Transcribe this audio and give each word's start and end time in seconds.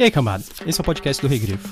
E 0.00 0.02
aí, 0.02 0.10
cambada? 0.10 0.42
Esse 0.66 0.80
é 0.80 0.82
o 0.82 0.84
podcast 0.84 1.20
do 1.20 1.28
Rei 1.28 1.38
Grifo. 1.38 1.68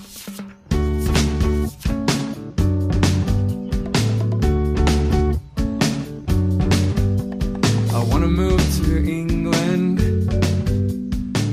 I 7.91 8.13
wanna 8.13 8.27
move 8.27 8.63
to 8.83 8.99
England 8.99 10.01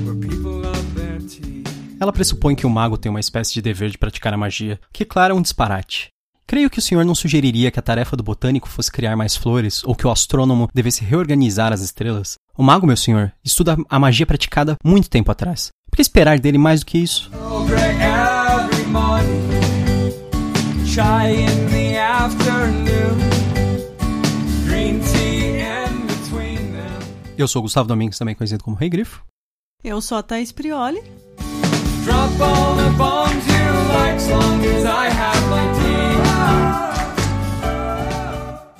where 0.03 0.19
people 0.19 0.51
love 0.51 0.83
their 0.95 1.21
tea. 1.21 1.63
Ela 1.97 2.11
pressupõe 2.11 2.55
que 2.55 2.65
o 2.65 2.69
mago 2.69 2.97
tem 2.97 3.09
uma 3.09 3.21
espécie 3.21 3.53
de 3.53 3.61
dever 3.61 3.89
de 3.89 3.97
praticar 3.97 4.33
a 4.33 4.37
magia, 4.37 4.77
que, 4.91 5.05
claro, 5.05 5.33
é 5.33 5.37
um 5.37 5.41
disparate. 5.41 6.14
Creio 6.47 6.69
que 6.69 6.77
o 6.77 6.81
senhor 6.81 7.03
não 7.03 7.15
sugeriria 7.15 7.71
que 7.71 7.79
a 7.79 7.81
tarefa 7.81 8.15
do 8.15 8.21
botânico 8.21 8.69
fosse 8.69 8.91
criar 8.91 9.15
mais 9.15 9.35
flores, 9.35 9.83
ou 9.83 9.95
que 9.95 10.05
o 10.05 10.11
astrônomo 10.11 10.69
devesse 10.71 11.03
reorganizar 11.03 11.73
as 11.73 11.81
estrelas? 11.81 12.35
O 12.55 12.61
mago, 12.61 12.85
meu 12.85 12.95
senhor, 12.95 13.33
estuda 13.43 13.75
a 13.89 13.99
magia 13.99 14.27
praticada 14.27 14.75
muito 14.83 15.09
tempo 15.09 15.31
atrás. 15.31 15.69
Por 15.89 15.95
que 15.95 16.03
esperar 16.03 16.39
dele 16.39 16.59
mais 16.59 16.81
do 16.81 16.85
que 16.85 16.99
isso? 16.99 17.31
Eu 27.35 27.47
sou 27.47 27.59
o 27.59 27.63
Gustavo 27.63 27.87
Domingues, 27.87 28.19
também 28.19 28.35
conhecido 28.35 28.63
como 28.63 28.77
Rei 28.77 28.89
Grifo. 28.89 29.25
Eu 29.83 29.99
sou 29.99 30.19
a 30.19 30.23
Thaís 30.23 30.51
Prioli. 30.51 31.01
Drop 32.03 32.39
all 32.39 32.75
the 32.75 32.89
bombs 32.97 33.47
you 33.47 33.93
like, 33.93 34.15
as 34.17 34.29
long 34.29 34.63
as 34.63 34.85
I 34.85 35.07
have 35.07 35.49
my 35.49 35.73
tea. 35.79 36.14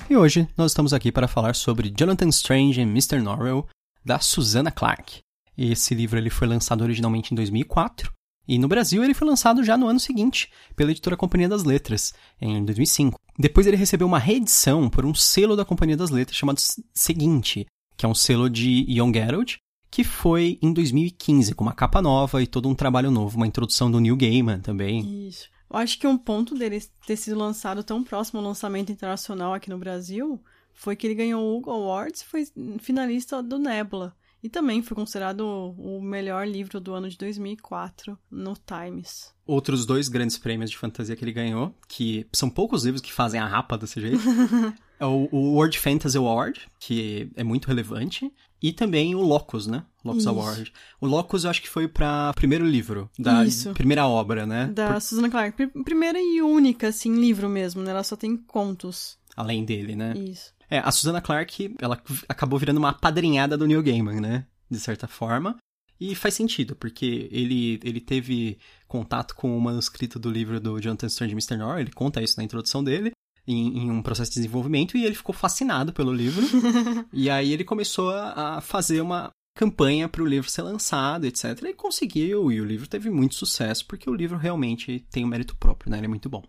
E 0.09 0.17
hoje 0.17 0.47
nós 0.55 0.71
estamos 0.71 0.93
aqui 0.93 1.11
para 1.11 1.27
falar 1.27 1.55
sobre 1.55 1.89
Jonathan 1.89 2.29
Strange 2.29 2.79
e 2.79 2.83
Mr. 2.83 3.19
Norrell, 3.19 3.67
da 4.03 4.19
Susanna 4.19 4.71
Clarke. 4.71 5.19
Esse 5.57 5.93
livro 5.93 6.17
ele 6.17 6.29
foi 6.29 6.47
lançado 6.47 6.81
originalmente 6.81 7.33
em 7.33 7.35
2004 7.35 8.13
e 8.47 8.59
no 8.59 8.67
Brasil 8.67 9.03
ele 9.03 9.13
foi 9.13 9.27
lançado 9.27 9.63
já 9.63 9.77
no 9.77 9.87
ano 9.87 9.99
seguinte 9.99 10.49
pela 10.75 10.91
editora 10.91 11.17
Companhia 11.17 11.49
das 11.49 11.63
Letras, 11.63 12.13
em 12.39 12.63
2005. 12.63 13.19
Depois 13.37 13.65
ele 13.67 13.75
recebeu 13.75 14.07
uma 14.07 14.19
reedição 14.19 14.89
por 14.89 15.05
um 15.05 15.13
selo 15.13 15.55
da 15.55 15.65
Companhia 15.65 15.97
das 15.97 16.11
Letras 16.11 16.37
chamado 16.37 16.61
Seguinte, 16.93 17.65
que 17.97 18.05
é 18.05 18.09
um 18.09 18.15
selo 18.15 18.49
de 18.49 18.85
Young 18.87 19.13
Geralt, 19.13 19.55
que 19.89 20.03
foi 20.03 20.59
em 20.61 20.71
2015 20.71 21.55
com 21.55 21.63
uma 21.63 21.73
capa 21.73 22.01
nova 22.01 22.41
e 22.41 22.47
todo 22.47 22.69
um 22.69 22.75
trabalho 22.75 23.09
novo, 23.09 23.37
uma 23.37 23.47
introdução 23.47 23.89
do 23.89 23.99
Neil 23.99 24.15
Gaiman 24.15 24.59
também. 24.59 25.27
Isso. 25.27 25.49
Eu 25.69 25.77
acho 25.77 25.99
que 25.99 26.07
um 26.07 26.17
ponto 26.17 26.55
dele 26.55 26.81
ter 27.05 27.15
sido 27.15 27.37
lançado 27.37 27.83
tão 27.83 28.03
próximo 28.03 28.39
ao 28.39 28.45
lançamento 28.45 28.91
internacional 28.91 29.53
aqui 29.53 29.69
no 29.69 29.77
Brasil 29.77 30.41
foi 30.73 30.95
que 30.95 31.07
ele 31.07 31.15
ganhou 31.15 31.41
o 31.41 31.57
Hugo 31.57 31.71
Awards 31.71 32.21
e 32.21 32.25
foi 32.25 32.47
finalista 32.79 33.41
do 33.41 33.57
Nebula. 33.57 34.15
E 34.43 34.49
também 34.49 34.83
foi 34.83 34.93
considerado 34.93 35.41
o 35.41 35.99
melhor 35.99 36.47
livro 36.47 36.79
do 36.79 36.93
ano 36.93 37.09
de 37.09 37.17
2004 37.17 38.15
no 38.29 38.53
Times. 38.55 39.33
outros 39.47 39.87
dois 39.87 40.07
grandes 40.07 40.37
prêmios 40.37 40.69
de 40.69 40.77
fantasia 40.77 41.15
que 41.15 41.23
ele 41.23 41.31
ganhou, 41.31 41.73
que 41.87 42.27
são 42.31 42.47
poucos 42.47 42.83
livros 42.83 43.01
que 43.01 43.11
fazem 43.11 43.39
a 43.39 43.47
rapa 43.47 43.75
desse 43.75 43.99
jeito. 43.99 44.21
é 44.99 45.05
o, 45.05 45.27
o 45.31 45.53
World 45.53 45.79
Fantasy 45.79 46.17
Award, 46.17 46.61
que 46.79 47.31
é 47.35 47.43
muito 47.43 47.67
relevante, 47.67 48.31
e 48.69 48.73
também 48.73 49.13
o 49.15 49.21
Locus, 49.21 49.67
né? 49.67 49.83
Locus 50.03 50.21
Isso. 50.21 50.29
Award. 50.29 50.73
O 51.01 51.05
Locus 51.07 51.43
eu 51.43 51.49
acho 51.49 51.61
que 51.61 51.69
foi 51.69 51.87
para 51.87 52.31
primeiro 52.33 52.65
livro, 52.65 53.09
da 53.17 53.43
Isso. 53.45 53.73
primeira 53.73 54.07
obra, 54.07 54.45
né? 54.45 54.67
Da 54.67 54.93
Por- 54.93 55.01
Susanna 55.01 55.29
Clarke. 55.29 55.55
Pri- 55.67 55.83
Primeira 55.83 56.19
e 56.19 56.41
única, 56.41 56.87
assim, 56.89 57.15
livro 57.15 57.49
mesmo, 57.49 57.81
né? 57.81 57.91
Ela 57.91 58.03
só 58.03 58.15
tem 58.15 58.35
contos. 58.37 59.17
além 59.35 59.65
dele, 59.65 59.95
né? 59.95 60.13
Isso. 60.15 60.53
É, 60.69 60.79
a 60.79 60.89
Susanna 60.91 61.21
Clarke, 61.21 61.75
ela 61.81 62.01
acabou 62.29 62.57
virando 62.57 62.77
uma 62.77 62.93
padrinhada 62.93 63.57
do 63.57 63.67
Neil 63.67 63.83
Gaiman, 63.83 64.19
né? 64.21 64.45
De 64.71 64.79
certa 64.79 65.07
forma. 65.07 65.57
E 65.99 66.13
faz 66.15 66.33
sentido, 66.33 66.75
porque 66.75 67.29
ele, 67.31 67.79
ele 67.83 68.01
teve 68.01 68.57
contato 68.87 69.33
com 69.35 69.57
o 69.57 69.61
manuscrito 69.61 70.19
do 70.19 70.29
livro 70.29 70.59
do 70.59 70.79
Jonathan 70.81 71.07
Strange 71.07 71.33
Mr. 71.33 71.55
Norrell, 71.57 71.79
ele 71.79 71.91
conta 71.91 72.21
isso 72.21 72.35
na 72.37 72.43
introdução 72.43 72.83
dele, 72.83 73.11
em, 73.47 73.79
em 73.79 73.91
um 73.91 74.01
processo 74.01 74.31
de 74.31 74.35
desenvolvimento, 74.35 74.97
e 74.97 75.05
ele 75.05 75.15
ficou 75.15 75.33
fascinado 75.33 75.93
pelo 75.93 76.13
livro. 76.13 76.45
e 77.13 77.29
aí 77.29 77.53
ele 77.53 77.63
começou 77.63 78.09
a, 78.09 78.57
a 78.57 78.61
fazer 78.61 79.01
uma 79.01 79.29
campanha 79.55 80.09
para 80.09 80.21
o 80.21 80.27
livro 80.27 80.49
ser 80.49 80.61
lançado, 80.61 81.25
etc. 81.25 81.63
E 81.63 81.73
conseguiu, 81.73 82.51
e 82.51 82.59
o 82.59 82.65
livro 82.65 82.87
teve 82.87 83.09
muito 83.09 83.35
sucesso, 83.35 83.85
porque 83.87 84.09
o 84.09 84.13
livro 84.13 84.37
realmente 84.37 85.05
tem 85.09 85.23
um 85.23 85.29
mérito 85.29 85.55
próprio, 85.55 85.89
né? 85.89 85.97
Ele 85.97 86.05
é 86.05 86.09
muito 86.09 86.29
bom. 86.29 86.43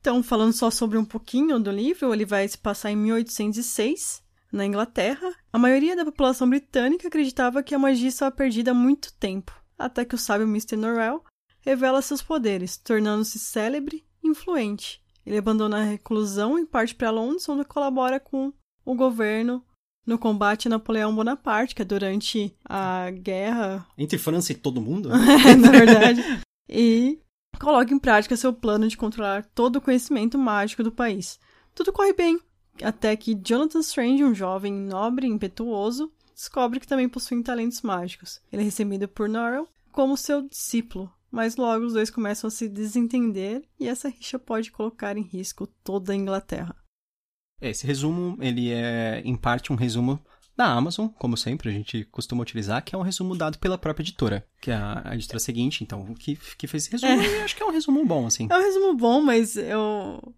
Então, 0.00 0.22
falando 0.22 0.52
só 0.52 0.70
sobre 0.70 0.98
um 0.98 1.04
pouquinho 1.04 1.58
do 1.60 1.70
livro, 1.70 2.12
ele 2.12 2.24
vai 2.24 2.46
se 2.48 2.58
passar 2.58 2.90
em 2.90 2.96
1806, 2.96 4.22
na 4.52 4.66
Inglaterra. 4.66 5.32
A 5.52 5.58
maioria 5.58 5.96
da 5.96 6.04
população 6.04 6.48
britânica 6.48 7.08
acreditava 7.08 7.62
que 7.62 7.74
a 7.74 7.78
magia 7.78 8.08
estava 8.08 8.34
perdida 8.34 8.70
há 8.70 8.74
muito 8.74 9.12
tempo, 9.14 9.52
até 9.78 10.04
que 10.04 10.14
o 10.14 10.18
sábio 10.18 10.46
Mr. 10.46 10.76
Norrell 10.76 11.24
revela 11.60 12.02
seus 12.02 12.22
poderes, 12.22 12.76
tornando-se 12.76 13.38
célebre 13.38 14.04
e 14.22 14.28
influente. 14.28 15.01
Ele 15.24 15.38
abandona 15.38 15.80
a 15.80 15.84
reclusão 15.84 16.58
e 16.58 16.66
parte 16.66 16.94
para 16.94 17.10
Londres, 17.10 17.48
onde 17.48 17.64
colabora 17.64 18.18
com 18.18 18.52
o 18.84 18.94
governo 18.94 19.64
no 20.06 20.18
combate 20.18 20.66
a 20.66 20.70
Napoleão 20.70 21.14
Bonaparte, 21.14 21.74
que 21.74 21.82
é 21.82 21.84
durante 21.84 22.54
a 22.64 23.10
guerra 23.10 23.86
Entre 23.96 24.18
França 24.18 24.52
e 24.52 24.56
todo 24.56 24.80
mundo? 24.80 25.08
na 25.60 25.70
verdade. 25.70 26.22
E 26.68 27.20
coloca 27.58 27.94
em 27.94 27.98
prática 27.98 28.36
seu 28.36 28.52
plano 28.52 28.88
de 28.88 28.96
controlar 28.96 29.44
todo 29.54 29.76
o 29.76 29.80
conhecimento 29.80 30.36
mágico 30.38 30.82
do 30.82 30.90
país. 30.90 31.38
Tudo 31.74 31.92
corre 31.92 32.12
bem, 32.12 32.40
até 32.82 33.16
que 33.16 33.34
Jonathan 33.34 33.80
Strange, 33.80 34.24
um 34.24 34.34
jovem 34.34 34.72
nobre 34.72 35.26
e 35.26 35.30
impetuoso, 35.30 36.12
descobre 36.34 36.80
que 36.80 36.86
também 36.86 37.08
possui 37.08 37.40
talentos 37.42 37.82
mágicos. 37.82 38.40
Ele 38.52 38.62
é 38.62 38.64
recebido 38.64 39.06
por 39.06 39.28
Norrell 39.28 39.68
como 39.92 40.16
seu 40.16 40.48
discípulo, 40.48 41.12
mas 41.32 41.56
logo 41.56 41.86
os 41.86 41.94
dois 41.94 42.10
começam 42.10 42.46
a 42.46 42.50
se 42.50 42.68
desentender 42.68 43.62
e 43.80 43.88
essa 43.88 44.10
rixa 44.10 44.38
pode 44.38 44.70
colocar 44.70 45.16
em 45.16 45.22
risco 45.22 45.66
toda 45.82 46.12
a 46.12 46.16
Inglaterra. 46.16 46.76
É, 47.60 47.70
Esse 47.70 47.86
resumo, 47.86 48.36
ele 48.40 48.70
é, 48.70 49.22
em 49.24 49.34
parte, 49.34 49.72
um 49.72 49.76
resumo 49.76 50.22
da 50.54 50.66
Amazon, 50.66 51.08
como 51.08 51.36
sempre 51.36 51.70
a 51.70 51.72
gente 51.72 52.04
costuma 52.04 52.42
utilizar, 52.42 52.84
que 52.84 52.94
é 52.94 52.98
um 52.98 53.02
resumo 53.02 53.34
dado 53.34 53.58
pela 53.58 53.78
própria 53.78 54.04
editora, 54.04 54.46
que 54.60 54.70
é 54.70 54.74
a, 54.74 55.14
editora 55.14 55.38
seguinte, 55.38 55.82
então, 55.82 56.12
que, 56.14 56.36
que 56.58 56.66
fez 56.66 56.82
esse 56.84 56.92
resumo, 56.92 57.22
e 57.22 57.40
acho 57.40 57.56
que 57.56 57.62
é 57.62 57.66
um 57.66 57.70
resumo 57.70 58.04
bom, 58.04 58.26
assim. 58.26 58.46
É 58.50 58.56
um 58.56 58.60
resumo 58.60 58.94
bom, 58.94 59.22
mas 59.22 59.56
eu... 59.56 60.34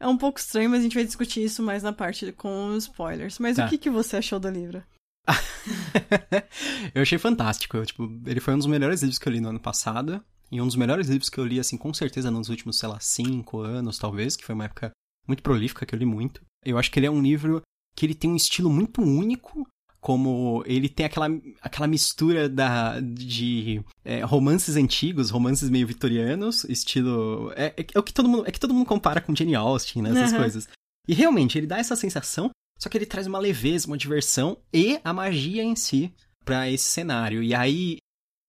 É 0.00 0.06
um 0.06 0.16
pouco 0.16 0.38
estranho, 0.38 0.70
mas 0.70 0.80
a 0.80 0.82
gente 0.84 0.94
vai 0.94 1.04
discutir 1.04 1.42
isso 1.42 1.60
mais 1.60 1.82
na 1.82 1.92
parte 1.92 2.30
com 2.30 2.74
spoilers. 2.76 3.40
Mas 3.40 3.56
Tá. 3.56 3.66
o 3.66 3.68
que, 3.68 3.76
que 3.76 3.90
você 3.90 4.16
achou 4.16 4.38
do 4.38 4.48
livro? 4.48 4.80
eu 6.94 7.02
achei 7.02 7.18
fantástico, 7.18 7.76
eu, 7.76 7.84
tipo, 7.84 8.08
ele 8.24 8.40
foi 8.40 8.54
um 8.54 8.58
dos 8.58 8.68
melhores 8.68 9.02
livros 9.02 9.18
que 9.18 9.28
eu 9.28 9.32
li 9.32 9.40
no 9.40 9.48
ano 9.48 9.60
passado, 9.60 10.24
e 10.50 10.60
um 10.60 10.66
dos 10.66 10.76
melhores 10.76 11.08
livros 11.08 11.28
que 11.28 11.38
eu 11.38 11.44
li, 11.44 11.60
assim, 11.60 11.76
com 11.76 11.92
certeza 11.92 12.30
nos 12.30 12.48
últimos, 12.48 12.78
sei 12.78 12.88
lá, 12.88 12.98
cinco 13.00 13.60
anos, 13.60 13.98
talvez, 13.98 14.36
que 14.36 14.44
foi 14.44 14.54
uma 14.54 14.64
época 14.64 14.90
muito 15.26 15.42
prolífica, 15.42 15.84
que 15.84 15.94
eu 15.94 15.98
li 15.98 16.06
muito. 16.06 16.40
Eu 16.64 16.78
acho 16.78 16.90
que 16.90 16.98
ele 16.98 17.06
é 17.06 17.10
um 17.10 17.22
livro 17.22 17.62
que 17.94 18.06
ele 18.06 18.14
tem 18.14 18.30
um 18.30 18.36
estilo 18.36 18.70
muito 18.70 19.02
único, 19.02 19.66
como 20.00 20.62
ele 20.66 20.88
tem 20.88 21.04
aquela, 21.04 21.26
aquela 21.60 21.86
mistura 21.86 22.48
da, 22.48 23.00
de 23.00 23.82
é, 24.04 24.20
romances 24.20 24.76
antigos, 24.76 25.30
romances 25.30 25.68
meio 25.68 25.86
vitorianos, 25.86 26.64
estilo... 26.64 27.52
É, 27.56 27.74
é, 27.76 27.86
é 27.94 27.98
o 27.98 28.02
que 28.02 28.12
todo 28.12 28.28
mundo, 28.28 28.44
é 28.46 28.52
que 28.52 28.60
todo 28.60 28.72
mundo 28.72 28.86
compara 28.86 29.20
com 29.20 29.34
Jane 29.34 29.54
Austen, 29.54 30.02
né, 30.02 30.10
essas 30.10 30.32
Aham. 30.32 30.38
coisas. 30.40 30.68
E 31.06 31.14
realmente, 31.14 31.58
ele 31.58 31.66
dá 31.66 31.78
essa 31.78 31.96
sensação, 31.96 32.50
só 32.78 32.88
que 32.88 32.96
ele 32.96 33.06
traz 33.06 33.26
uma 33.26 33.38
leveza, 33.38 33.86
uma 33.86 33.98
diversão 33.98 34.56
e 34.72 35.00
a 35.02 35.12
magia 35.12 35.64
em 35.64 35.74
si 35.74 36.12
pra 36.44 36.70
esse 36.70 36.84
cenário. 36.84 37.42
E 37.42 37.54
aí, 37.54 37.98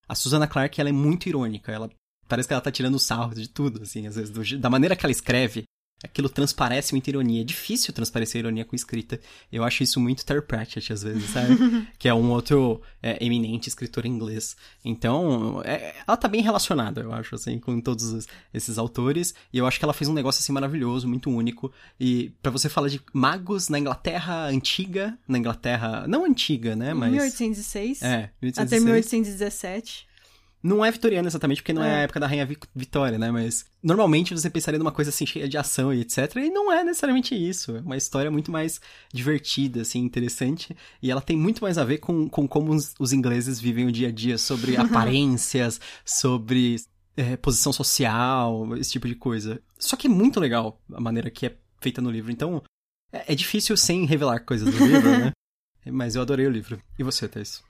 a 0.09 0.15
Susanna 0.15 0.47
Clarke, 0.47 0.81
ela 0.81 0.89
é 0.89 0.93
muito 0.93 1.29
irônica, 1.29 1.71
ela 1.71 1.89
parece 2.27 2.47
que 2.47 2.53
ela 2.53 2.61
tá 2.61 2.71
tirando 2.71 2.99
sarro 2.99 3.35
de 3.35 3.47
tudo, 3.47 3.83
assim, 3.83 4.07
às 4.07 4.15
vezes, 4.15 4.31
do 4.31 4.59
da 4.59 4.69
maneira 4.69 4.95
que 4.95 5.05
ela 5.05 5.11
escreve, 5.11 5.63
aquilo 6.03 6.29
transparece 6.29 6.93
muita 6.93 7.09
ironia. 7.09 7.41
É 7.41 7.43
difícil 7.43 7.93
transparecer 7.93 8.39
ironia 8.39 8.63
com 8.65 8.75
escrita. 8.75 9.19
Eu 9.51 9.63
acho 9.63 9.83
isso 9.83 9.99
muito 9.99 10.25
Terry 10.25 10.41
Pratchett, 10.41 10.93
às 10.93 11.03
vezes, 11.03 11.29
sabe? 11.29 11.57
que 11.99 12.07
é 12.07 12.13
um 12.13 12.29
outro 12.31 12.81
é, 13.03 13.23
eminente 13.23 13.67
escritor 13.69 14.05
inglês. 14.05 14.55
Então, 14.83 15.61
é- 15.65 15.93
ela 16.07 16.17
tá 16.17 16.27
bem 16.27 16.41
relacionada, 16.41 17.01
eu 17.01 17.11
acho, 17.13 17.35
assim, 17.35 17.59
com 17.59 17.79
todos 17.81 18.05
os- 18.05 18.27
esses 18.53 18.77
autores. 18.77 19.33
E 19.53 19.57
eu 19.57 19.67
acho 19.67 19.77
que 19.77 19.85
ela 19.85 19.93
fez 19.93 20.07
um 20.09 20.13
negócio, 20.13 20.39
assim, 20.41 20.51
maravilhoso, 20.53 21.07
muito 21.07 21.29
único. 21.29 21.71
E 21.99 22.31
pra 22.41 22.51
você 22.51 22.69
falar 22.69 22.87
de 22.87 23.01
magos 23.13 23.69
na 23.69 23.77
Inglaterra 23.79 24.45
antiga, 24.47 25.17
na 25.27 25.37
Inglaterra, 25.37 26.05
não 26.07 26.25
antiga, 26.25 26.75
né, 26.75 26.93
mas... 26.93 27.11
1806 27.11 28.01
É, 28.01 28.29
até 28.57 28.79
1817. 28.79 30.08
Não 30.61 30.83
é 30.83 30.91
vitoriana 30.91 31.27
exatamente, 31.29 31.61
porque 31.61 31.71
não 31.71 31.83
é, 31.83 31.87
É. 31.87 31.93
a 31.95 31.97
época 32.01 32.19
da 32.19 32.27
Rainha 32.27 32.45
Vi- 32.45 32.57
Vitória, 32.75 33.17
né? 33.17 33.31
Mas 33.31 33.65
normalmente 33.81 34.33
você 34.33 34.49
pensaria 34.49 34.77
numa 34.77 34.91
coisa 34.91 35.09
assim, 35.09 35.25
cheia 35.25 35.47
de 35.47 35.57
ação 35.57 35.93
e 35.93 36.01
etc. 36.01 36.35
E 36.35 36.49
não 36.49 36.69
é 36.71 36.83
necessariamente 36.83 37.33
isso. 37.33 37.77
É 37.77 37.79
uma 37.79 37.95
história 37.95 38.29
muito 38.29 38.51
mais 38.51 38.81
divertida, 39.13 39.81
assim, 39.81 39.99
interessante. 39.99 40.75
E 41.01 41.09
ela 41.09 41.21
tem 41.21 41.37
muito 41.37 41.61
mais 41.63 41.77
a 41.77 41.85
ver 41.85 41.99
com, 41.99 42.27
com 42.27 42.47
como 42.47 42.73
os, 42.73 42.93
os 42.99 43.13
ingleses 43.13 43.59
vivem 43.59 43.85
o 43.87 43.91
dia 43.91 44.09
a 44.09 44.11
dia, 44.11 44.37
sobre 44.37 44.75
aparências, 44.77 45.79
sobre 46.05 46.75
é, 47.15 47.37
posição 47.37 47.71
social, 47.71 48.75
esse 48.77 48.91
tipo 48.91 49.07
de 49.07 49.15
coisa. 49.15 49.61
Só 49.77 49.95
que 49.95 50.07
é 50.07 50.09
muito 50.09 50.39
legal 50.39 50.81
a 50.93 50.99
maneira 50.99 51.29
que 51.29 51.45
é 51.45 51.55
feita 51.81 52.01
no 52.01 52.11
livro. 52.11 52.31
Então, 52.31 52.61
é, 53.13 53.31
é 53.31 53.35
difícil 53.35 53.77
sem 53.77 54.05
revelar 54.05 54.39
coisas 54.41 54.69
do 54.69 54.85
livro, 54.85 55.09
né? 55.17 55.31
Mas 55.91 56.15
eu 56.15 56.21
adorei 56.21 56.45
o 56.45 56.51
livro. 56.51 56.81
E 56.99 57.03
você, 57.03 57.27
Thais? 57.29 57.63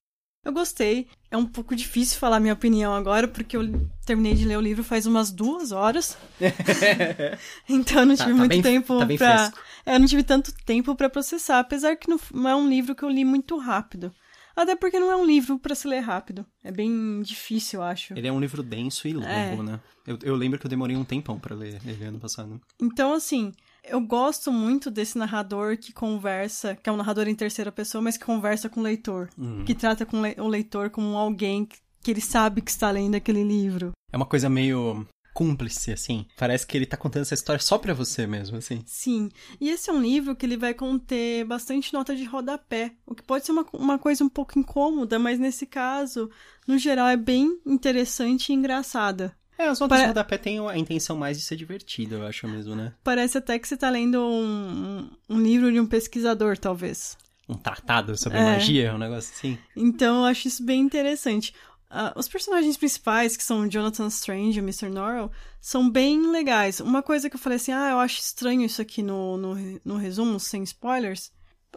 Eu 0.45 0.53
gostei. 0.53 1.07
É 1.30 1.38
um 1.38 1.45
pouco 1.45 1.75
difícil 1.75 2.18
falar 2.18 2.39
minha 2.39 2.53
opinião 2.53 2.94
agora, 2.94 3.27
porque 3.27 3.56
eu 3.57 3.62
terminei 4.06 4.33
de 4.33 4.45
ler 4.45 4.57
o 4.57 4.62
livro 4.62 4.83
faz 4.83 5.06
umas 5.06 5.31
duas 5.31 5.71
horas. 5.71 6.18
então 7.68 8.00
eu 8.01 8.06
não 8.06 8.15
Tá- 8.15 8.24
tive 8.24 8.33
tá 8.36 8.38
muito 8.39 8.50
bem- 8.50 8.62
tempo 8.62 9.00
tá 9.00 9.06
pra. 9.06 9.53
É, 9.86 9.95
eu 9.95 10.00
não 10.00 10.07
tive 10.07 10.24
tanto 10.24 10.53
tempo 10.65 10.95
pra 10.95 11.09
processar, 11.09 11.59
apesar 11.59 11.95
que 11.95 12.09
não, 12.09 12.19
é 12.50 12.56
um 12.56 12.68
livro 12.69 12.95
que 12.95 13.03
eu 13.03 13.09
li 13.09 13.25
muito 13.25 13.57
rápido. 13.57 14.12
Até 14.56 14.75
porque 14.75 15.00
não 15.00 15.09
é 15.12 15.15
um 15.15 15.25
livro 15.25 15.57
pra 15.57 15.74
se 15.74 15.88
ler 15.88 16.00
rápido. 16.00 16.45
É 16.63 16.71
bem 16.71 17.21
difícil, 17.21 17.80
eu 17.80 17.83
acho. 17.83 18.13
Ele 18.18 18.27
é 18.27 18.31
um 18.31 18.39
livro 18.42 18.62
denso 18.62 19.07
e 19.07 19.13
longo, 19.13 19.25
É. 19.27 19.56
né? 19.63 19.80
Eu, 20.06 20.19
eu 20.24 20.35
lembro 20.35 20.59
que 20.59 20.65
eu 20.65 20.69
demorei 20.69 20.97
um 20.97 21.03
tempão 21.06 21.39
pra 21.39 21.56
ler 21.56 21.80
ele 21.85 22.03
ano 22.03 22.19
passado. 22.19 22.59
Então, 22.81 23.13
assim, 23.13 23.53
eu 23.89 24.00
gosto 24.01 24.51
muito 24.51 24.89
desse 24.89 25.18
narrador 25.18 25.77
que 25.77 25.91
conversa, 25.91 26.75
que 26.75 26.89
é 26.89 26.94
um 26.94 26.97
narrador 26.97 27.27
em 27.27 27.36
terceira 27.36 27.71
pessoa, 27.71 28.01
mas 28.01 28.18
que 28.18 28.25
conversa 28.25 28.69
com 28.69 28.80
o 28.80 28.83
leitor. 28.83 29.30
Uhum. 29.38 29.65
Que 29.65 29.75
trata 29.75 30.06
com 30.06 30.21
o 30.21 30.47
leitor 30.47 30.89
como 30.89 31.18
alguém 31.18 31.65
que, 31.65 31.77
que 32.01 32.12
ele 32.12 32.21
sabe 32.21 32.62
que 32.62 32.71
está 32.71 32.91
lendo 32.91 33.15
aquele 33.15 33.44
livro. 33.44 33.91
É 34.12 34.18
uma 34.18 34.25
coisa 34.25 34.50
meio 34.50 35.06
cúmplice, 35.33 35.91
assim. 35.91 36.25
Parece 36.38 36.68
que 36.68 36.75
ele 36.75 36.86
tá 36.86 36.97
contando 36.97 37.21
essa 37.21 37.33
história 37.33 37.62
só 37.62 37.77
pra 37.77 37.94
você 37.94 38.27
mesmo, 38.27 38.57
assim. 38.57 38.81
Sim. 38.86 39.30
E 39.59 39.69
esse 39.69 39.89
é 39.89 39.94
um 39.94 40.01
livro 40.01 40.35
que 40.35 40.45
ele 40.45 40.57
vai 40.57 40.74
conter 40.74 41.45
bastante 41.45 41.94
nota 41.94 42.15
de 42.15 42.25
rodapé, 42.25 42.94
o 43.06 43.15
que 43.15 43.24
pode 43.24 43.45
ser 43.45 43.53
uma, 43.53 43.65
uma 43.71 43.97
coisa 43.97 44.24
um 44.24 44.30
pouco 44.30 44.59
incômoda, 44.59 45.18
mas 45.18 45.39
nesse 45.39 45.65
caso, 45.65 46.30
no 46.68 46.77
geral, 46.77 47.07
é 47.07 47.18
bem 47.18 47.59
interessante 47.65 48.50
e 48.50 48.56
engraçada. 48.56 49.33
É, 49.59 49.67
as 49.67 49.79
notas 49.79 49.97
Pare- 49.97 50.03
de 50.03 50.07
rodapé 50.07 50.38
têm 50.38 50.57
a 50.67 50.77
intenção 50.77 51.17
mais 51.17 51.38
de 51.38 51.44
ser 51.44 51.57
divertida, 51.57 52.15
eu 52.15 52.25
acho 52.25 52.47
mesmo, 52.47 52.75
né? 52.75 52.94
Parece 53.03 53.38
até 53.38 53.59
que 53.59 53.67
você 53.67 53.75
está 53.75 53.89
lendo 53.89 54.17
um, 54.19 55.09
um- 55.29 55.35
um 55.35 55.39
livro 55.41 55.69
de 55.71 55.79
um 55.79 55.85
pesquisador, 55.85 56.57
talvez. 56.57 57.17
Um 57.47 57.56
tratado 57.56 58.15
sobre 58.17 58.38
É. 58.38 58.44
magia, 58.44 58.95
um 58.95 58.97
negócio 58.97 59.33
assim. 59.35 59.57
Então 59.75 60.19
eu 60.19 60.25
acho 60.25 60.47
isso 60.47 60.63
bem 60.63 60.79
interessante. 60.79 61.53
Ah, 61.89 62.13
os 62.15 62.27
personagens 62.27 62.77
principais, 62.77 63.35
que 63.35 63.44
são 63.44 63.61
o 63.61 63.67
Jonathan 63.69 64.07
Strange 64.07 64.59
e 64.59 64.61
o 64.61 64.63
Mr. 64.63 64.88
Norrell, 64.89 65.31
são 65.59 65.89
bem 65.89 66.31
legais. 66.31 66.79
Uma 66.79 67.01
coisa 67.01 67.29
que 67.29 67.35
eu 67.35 67.39
falei 67.39 67.56
assim, 67.57 67.71
ah, 67.73 67.89
eu 67.89 68.00
acho 68.00 68.19
estranho 68.21 68.61
isso 68.61 68.81
aqui 68.81 69.01
no, 69.03 69.35
no, 69.38 69.56
no 69.83 69.97
resumo, 69.97 70.39
sem 70.39 70.61
spoilers. 70.63 71.31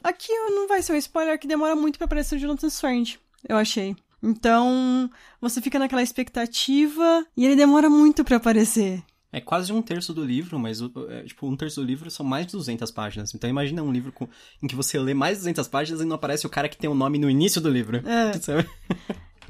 Aqui 0.04 0.30
não 0.50 0.68
vai 0.68 0.82
ser 0.82 0.92
um 0.92 0.96
spoiler 0.96 1.38
que 1.38 1.46
demora 1.48 1.74
muito 1.74 1.98
pra 1.98 2.04
aparecer 2.04 2.36
o 2.36 2.38
Jonathan 2.38 2.66
Strange, 2.68 3.18
eu 3.48 3.56
achei. 3.56 3.96
Então, 4.22 5.10
você 5.40 5.60
fica 5.60 5.78
naquela 5.78 6.02
expectativa 6.02 7.26
e 7.36 7.44
ele 7.44 7.56
demora 7.56 7.90
muito 7.90 8.24
pra 8.24 8.36
aparecer. 8.36 9.02
É 9.32 9.40
quase 9.40 9.72
um 9.72 9.80
terço 9.80 10.12
do 10.12 10.22
livro, 10.22 10.58
mas 10.58 10.80
é, 11.08 11.22
tipo, 11.24 11.46
um 11.48 11.56
terço 11.56 11.80
do 11.80 11.86
livro 11.86 12.10
são 12.10 12.24
mais 12.24 12.46
de 12.46 12.52
200 12.52 12.90
páginas. 12.90 13.34
Então 13.34 13.48
imagina 13.48 13.82
um 13.82 13.90
livro 13.90 14.12
com- 14.12 14.28
em 14.62 14.66
que 14.66 14.76
você 14.76 14.98
lê 14.98 15.14
mais 15.14 15.38
de 15.38 15.44
200 15.44 15.66
páginas 15.68 16.02
e 16.02 16.04
não 16.04 16.16
aparece 16.16 16.46
o 16.46 16.50
cara 16.50 16.68
que 16.68 16.76
tem 16.76 16.88
o 16.90 16.94
nome 16.94 17.18
no 17.18 17.30
início 17.30 17.58
do 17.60 17.70
livro. 17.70 18.02
É. 18.06 18.32
Sabe? 18.38 18.68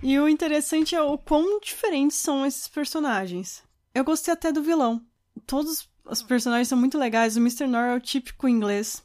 E 0.01 0.19
o 0.21 0.29
interessante 0.29 0.95
é 0.95 1.03
o 1.03 1.19
quão 1.19 1.59
diferentes 1.61 2.17
são 2.17 2.47
esses 2.47 2.69
personagens. 2.69 3.63
Eu 3.93 4.05
gostei 4.05 4.33
até 4.33 4.53
do 4.53 4.63
vilão. 4.63 5.03
Todos 5.47 5.89
os 6.07 6.23
personagens 6.23 6.69
são 6.69 6.79
muito 6.79 6.97
legais. 6.97 7.37
O 7.37 7.41
Mr. 7.41 7.67
Norrell 7.67 7.95
é 7.95 7.97
o 7.97 8.01
típico 8.01 8.47
inglês. 8.49 9.03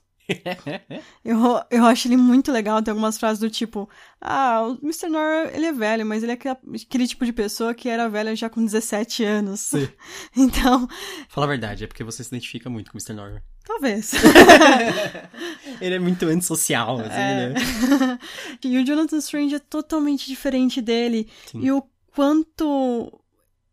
Eu, 1.24 1.40
eu 1.72 1.86
acho 1.86 2.08
ele 2.08 2.18
muito 2.18 2.52
legal. 2.52 2.82
Tem 2.84 2.92
algumas 2.92 3.18
frases 3.18 3.40
do 3.40 3.50
tipo: 3.50 3.90
Ah, 4.20 4.62
o 4.64 4.78
Mr. 4.84 5.08
Norrell, 5.10 5.50
ele 5.54 5.66
é 5.68 5.72
velho, 5.72 6.06
mas 6.06 6.22
ele 6.24 6.32
é 6.32 6.36
aquela- 6.36 6.60
aquele 6.84 7.08
tipo 7.08 7.26
de 7.26 7.32
pessoa 7.32 7.74
que 7.74 7.88
era 7.88 8.10
velha 8.10 8.36
já 8.36 8.50
com 8.50 8.64
17 8.64 9.24
anos. 9.24 9.60
Sim. 9.62 9.88
Então, 10.36 10.88
Fala 11.30 11.46
a 11.48 11.50
verdade, 11.50 11.84
é 11.84 11.88
porque 11.88 12.04
você 12.04 12.24
se 12.24 12.30
identifica 12.30 12.70
muito 12.70 12.92
com 12.92 12.98
o 12.98 13.02
Mr. 13.02 13.14
Norrell. 13.14 13.42
talvez. 13.66 14.12
Ele 15.82 15.96
é 15.96 16.00
muito 16.00 16.26
antissocial, 16.26 17.00
assim, 17.00 17.10
É. 17.12 17.50
né? 17.50 18.20
e 18.64 18.78
o 18.78 18.86
Jonathan 18.86 19.18
Strange 19.18 19.56
é 19.56 19.60
totalmente 19.60 20.26
diferente 20.28 20.82
dele. 20.82 21.30
Sim. 21.52 21.62
E 21.62 21.72
o 21.72 21.84
quanto 22.16 23.12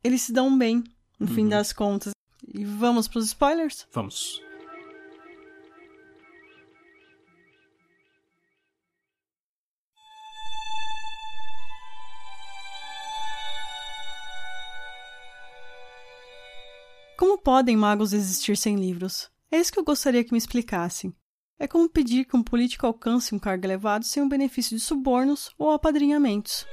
eles 0.02 0.22
se 0.22 0.32
dão 0.32 0.56
bem, 0.56 0.84
no 1.18 1.26
fim 1.26 1.42
Uhum. 1.44 1.48
das 1.48 1.72
contas. 1.72 2.12
E 2.52 2.64
vamos 2.64 3.08
pros 3.08 3.26
spoilers? 3.26 3.86
Vamos. 3.92 4.42
Como 17.16 17.38
podem 17.38 17.76
magos 17.76 18.12
existir 18.12 18.56
sem 18.56 18.74
livros? 18.74 19.30
É 19.50 19.58
isso 19.58 19.72
que 19.72 19.78
eu 19.78 19.84
gostaria 19.84 20.24
que 20.24 20.32
me 20.32 20.38
explicassem. 20.38 21.14
É 21.58 21.68
como 21.68 21.88
pedir 21.88 22.24
que 22.24 22.36
um 22.36 22.42
político 22.42 22.86
alcance 22.86 23.32
um 23.32 23.38
cargo 23.38 23.64
elevado 23.64 24.04
sem 24.04 24.20
o 24.20 24.28
benefício 24.28 24.76
de 24.76 24.82
subornos 24.82 25.50
ou 25.56 25.70
apadrinhamentos. 25.70 26.66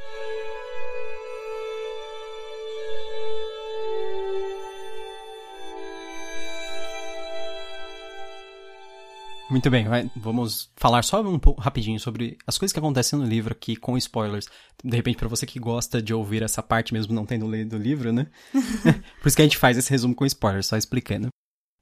Muito 9.52 9.70
bem, 9.70 9.86
vai- 9.86 10.10
vamos 10.16 10.72
falar 10.78 11.04
só 11.04 11.22
um 11.22 11.38
pouco 11.38 11.60
rapidinho 11.60 12.00
sobre 12.00 12.38
as 12.48 12.58
coisas 12.58 12.72
que 12.72 12.80
acontecem 12.80 13.20
no 13.20 13.26
livro 13.26 13.52
aqui 13.52 13.76
com 13.76 13.98
spoilers. 13.98 14.48
De 14.82 14.96
repente, 14.96 15.18
pra 15.18 15.28
você 15.28 15.46
que 15.46 15.60
gosta 15.60 16.02
de 16.02 16.14
ouvir 16.14 16.42
essa 16.42 16.64
parte 16.64 16.94
mesmo 16.94 17.14
não 17.14 17.26
tendo 17.26 17.52
lido 17.52 17.76
o 17.76 17.80
livro, 17.80 18.14
né? 18.14 18.28
Por 19.22 19.28
isso 19.28 19.36
que 19.36 19.42
a 19.42 19.46
gente 19.46 19.58
faz 19.58 19.78
esse 19.78 19.92
resumo 19.92 20.16
com 20.16 20.26
spoilers, 20.26 20.68
só 20.68 20.78
explicando. 20.78 21.28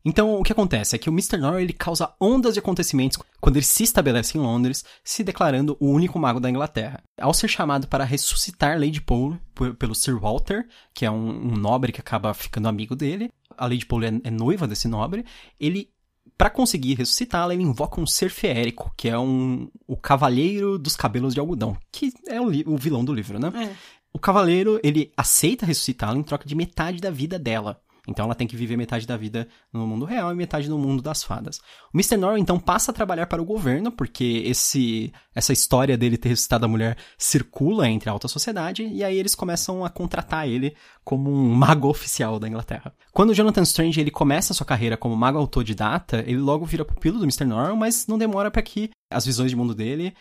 Então, 0.03 0.33
o 0.33 0.43
que 0.43 0.51
acontece 0.51 0.95
é 0.95 0.99
que 0.99 1.09
o 1.09 1.13
Mr. 1.13 1.37
Norrell 1.37 1.59
ele 1.59 1.73
causa 1.73 2.15
ondas 2.19 2.53
de 2.55 2.59
acontecimentos 2.59 3.19
quando 3.39 3.57
ele 3.57 3.65
se 3.65 3.83
estabelece 3.83 4.35
em 4.35 4.41
Londres, 4.41 4.83
se 5.03 5.23
declarando 5.23 5.77
o 5.79 5.91
único 5.91 6.17
mago 6.17 6.39
da 6.39 6.49
Inglaterra. 6.49 7.03
Ao 7.21 7.33
ser 7.33 7.49
chamado 7.49 7.87
para 7.87 8.03
ressuscitar 8.03 8.79
Lady 8.79 9.01
Pole 9.01 9.39
pelo 9.77 9.93
Sir 9.93 10.17
Walter, 10.17 10.67
que 10.93 11.05
é 11.05 11.11
um, 11.11 11.51
um 11.51 11.55
nobre 11.55 11.91
que 11.91 11.99
acaba 11.99 12.33
ficando 12.33 12.67
amigo 12.67 12.95
dele, 12.95 13.29
a 13.55 13.65
Lady 13.67 13.85
Pole 13.85 14.07
é, 14.07 14.21
é 14.23 14.31
noiva 14.31 14.67
desse 14.67 14.87
nobre, 14.87 15.23
ele 15.59 15.91
Pra 16.39 16.49
conseguir 16.49 16.93
ressuscitá-la, 16.93 17.53
ele 17.53 17.63
invoca 17.63 17.99
um 17.99 18.07
ser 18.07 18.29
feérico, 18.29 18.93
que 18.95 19.09
é 19.09 19.19
um 19.19 19.69
o 19.85 19.97
cavaleiro 19.97 20.79
dos 20.79 20.95
cabelos 20.95 21.33
de 21.33 21.39
algodão, 21.41 21.75
que 21.91 22.13
é 22.29 22.39
o, 22.39 22.45
o 22.45 22.77
vilão 22.77 23.03
do 23.03 23.13
livro, 23.13 23.37
né? 23.37 23.51
É. 23.53 23.75
O 24.13 24.17
cavaleiro, 24.17 24.79
ele 24.81 25.11
aceita 25.17 25.65
ressuscitá-la 25.65 26.17
em 26.17 26.23
troca 26.23 26.47
de 26.47 26.55
metade 26.55 27.01
da 27.01 27.11
vida 27.11 27.37
dela. 27.37 27.81
Então 28.09 28.25
ela 28.25 28.35
tem 28.35 28.47
que 28.47 28.55
viver 28.55 28.75
metade 28.75 29.05
da 29.05 29.15
vida 29.15 29.47
no 29.71 29.85
mundo 29.85 30.05
real 30.05 30.31
e 30.31 30.35
metade 30.35 30.69
no 30.69 30.77
mundo 30.77 31.01
das 31.01 31.23
fadas. 31.23 31.59
O 31.93 31.97
Mr. 31.97 32.17
Norrell 32.17 32.37
então 32.37 32.59
passa 32.59 32.91
a 32.91 32.93
trabalhar 32.93 33.27
para 33.27 33.41
o 33.41 33.45
governo, 33.45 33.91
porque 33.91 34.43
esse 34.45 35.13
essa 35.33 35.53
história 35.53 35.97
dele 35.97 36.17
ter 36.17 36.29
ressuscitado 36.29 36.65
a 36.65 36.67
mulher 36.67 36.97
circula 37.17 37.87
entre 37.87 38.09
a 38.09 38.11
alta 38.11 38.27
sociedade, 38.27 38.83
e 38.83 39.03
aí 39.03 39.17
eles 39.17 39.35
começam 39.35 39.85
a 39.85 39.89
contratar 39.89 40.47
ele 40.47 40.75
como 41.03 41.31
um 41.31 41.53
mago 41.55 41.87
oficial 41.87 42.39
da 42.39 42.47
Inglaterra. 42.47 42.93
Quando 43.13 43.33
Jonathan 43.33 43.63
Strange 43.63 43.99
ele 43.99 44.11
começa 44.11 44.51
a 44.51 44.55
sua 44.55 44.65
carreira 44.65 44.97
como 44.97 45.15
mago 45.15 45.37
autodidata, 45.37 46.23
ele 46.27 46.39
logo 46.39 46.65
vira 46.65 46.83
pupilo 46.83 47.19
do 47.19 47.25
Mr. 47.25 47.45
Norrell, 47.45 47.75
mas 47.75 48.07
não 48.07 48.17
demora 48.17 48.51
para 48.51 48.61
que 48.61 48.89
as 49.09 49.25
visões 49.25 49.51
de 49.51 49.55
mundo 49.55 49.73
dele 49.73 50.13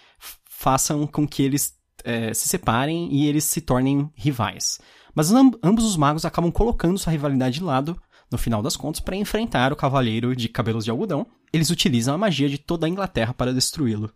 façam 0.49 1.07
com 1.07 1.26
que 1.26 1.42
eles 1.42 1.78
eh, 2.04 2.33
se 2.33 2.49
separem 2.49 3.12
e 3.12 3.26
eles 3.26 3.45
se 3.45 3.61
tornem 3.61 4.11
rivais. 4.14 4.80
Mas 5.15 5.33
amb- 5.33 5.57
ambos 5.62 5.85
os 5.85 5.97
magos 5.97 6.25
acabam 6.25 6.50
colocando 6.53 6.99
sua 6.99 7.12
rivalidade 7.12 7.59
de 7.59 7.65
lado, 7.65 8.00
no 8.31 8.38
final 8.38 8.62
das 8.62 8.77
contas, 8.77 9.00
para 9.00 9.17
enfrentar 9.17 9.73
o 9.73 9.77
cavaleiro 9.77 10.35
de 10.37 10.49
cabelos 10.49 10.85
de 10.85 10.91
algodão. 10.91 11.27
Eles 11.53 11.71
utilizam 11.71 12.15
a 12.15 12.19
magia 12.19 12.49
de 12.49 12.59
toda 12.59 12.87
a 12.87 12.88
Inglaterra 12.88 13.33
para 13.35 13.53
destruí-lo. 13.55 14.12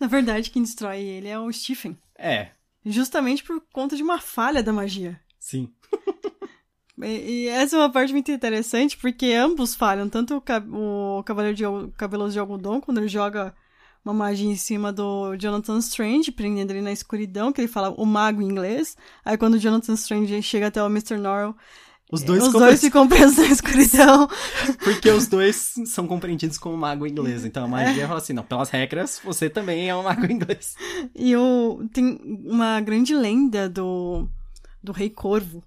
Na 0.00 0.06
verdade, 0.06 0.50
quem 0.50 0.62
destrói 0.62 1.00
ele 1.00 1.28
é 1.28 1.38
o 1.38 1.52
Stephen. 1.52 1.98
É, 2.18 2.50
Justamente 2.84 3.42
por 3.44 3.62
conta 3.72 3.94
de 3.94 4.02
uma 4.02 4.18
falha 4.18 4.62
da 4.62 4.72
magia. 4.72 5.20
sim. 5.38 5.70
E, 7.02 7.46
essa 7.48 7.76
é 7.76 7.78
uma 7.78 7.90
parte 7.90 8.12
muito 8.12 8.30
interessante, 8.30 8.94
porque 8.98 9.32
ambos 9.32 9.74
falham. 9.74 10.06
Tanto 10.06 10.42
o, 10.70 11.18
o 11.18 11.22
Cavaleiro 11.24 11.56
de 11.56 11.92
Cabelos 11.96 12.34
de 12.34 12.38
Algodão, 12.38 12.78
quando 12.78 12.98
ele 12.98 13.08
joga 13.08 13.54
uma 14.04 14.14
magia 14.14 14.50
em 14.50 14.56
cima 14.56 14.92
do 14.92 15.36
Jonathan 15.36 15.78
Strange, 15.78 16.32
prendendo 16.32 16.70
ele 16.72 16.80
na 16.80 16.92
escuridão, 16.92 17.52
que 17.52 17.60
ele 17.60 17.68
fala 17.68 17.90
o 17.90 18.06
mago 18.06 18.40
em 18.40 18.46
inglês. 18.46 18.96
Aí 19.24 19.36
quando 19.36 19.54
o 19.54 19.58
Jonathan 19.58 19.92
Strange 19.94 20.42
chega 20.42 20.68
até 20.68 20.82
o 20.82 20.86
Mr. 20.86 21.16
Norrell, 21.18 21.54
Os 22.10 22.22
dois, 22.22 22.40
os 22.42 22.46
ficam- 22.48 22.60
dois 22.60 22.80
ficam 22.82 23.06
presos 23.08 23.36
na 23.36 23.46
escuridão. 23.46 24.26
porque 24.82 25.10
os 25.10 25.26
dois 25.28 25.74
são 25.86 26.06
compreendidos 26.06 26.56
como 26.58 26.76
mago 26.76 27.06
inglês. 27.06 27.44
Então 27.44 27.64
a 27.64 27.68
magia 27.68 28.08
fala 28.08 28.18
assim, 28.18 28.32
não, 28.32 28.42
pelas 28.42 28.70
regras, 28.70 29.20
você 29.22 29.50
também 29.50 29.88
é 29.90 29.94
um 29.94 30.02
mago 30.02 30.24
inglês. 30.26 30.74
E 31.14 31.36
o, 31.36 31.86
tem 31.92 32.18
uma 32.46 32.80
grande 32.80 33.14
lenda 33.14 33.68
do, 33.68 34.26
do 34.82 34.92
Rei 34.92 35.10
Corvo, 35.10 35.62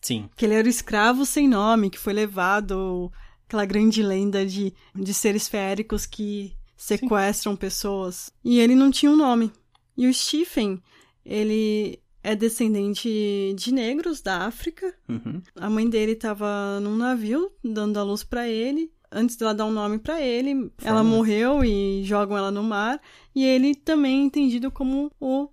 Sim. 0.00 0.30
que 0.34 0.46
ele 0.46 0.54
era 0.54 0.66
o 0.66 0.70
escravo 0.70 1.26
sem 1.26 1.46
nome, 1.46 1.90
que 1.90 1.98
foi 1.98 2.14
levado 2.14 3.12
aquela 3.46 3.66
grande 3.66 4.02
lenda 4.02 4.46
de, 4.46 4.72
de 4.94 5.12
seres 5.14 5.46
feéricos 5.46 6.06
que 6.06 6.55
sequestram 6.76 7.56
pessoas. 7.56 8.30
E 8.44 8.60
ele 8.60 8.74
não 8.74 8.90
tinha 8.90 9.10
um 9.10 9.16
nome. 9.16 9.52
E 9.96 10.06
o 10.06 10.12
Stephen, 10.12 10.82
ele 11.24 11.98
é 12.22 12.34
descendente 12.34 13.54
de 13.56 13.72
negros 13.72 14.20
da 14.20 14.46
África. 14.46 14.92
Uhum. 15.08 15.40
A 15.56 15.70
mãe 15.70 15.88
dele 15.88 16.12
estava 16.12 16.80
num 16.80 16.96
navio 16.96 17.50
dando 17.64 17.98
a 17.98 18.02
luz 18.02 18.22
pra 18.22 18.48
ele. 18.48 18.90
Antes 19.10 19.36
dela 19.36 19.54
dar 19.54 19.64
um 19.66 19.70
nome 19.70 19.98
pra 19.98 20.20
ele, 20.20 20.70
ela 20.82 20.98
Forma. 20.98 21.04
morreu 21.04 21.64
e 21.64 22.02
jogam 22.04 22.36
ela 22.36 22.50
no 22.50 22.62
mar. 22.62 23.00
E 23.34 23.44
ele 23.44 23.74
também 23.74 24.20
é 24.20 24.24
entendido 24.24 24.70
como 24.70 25.10
o 25.20 25.48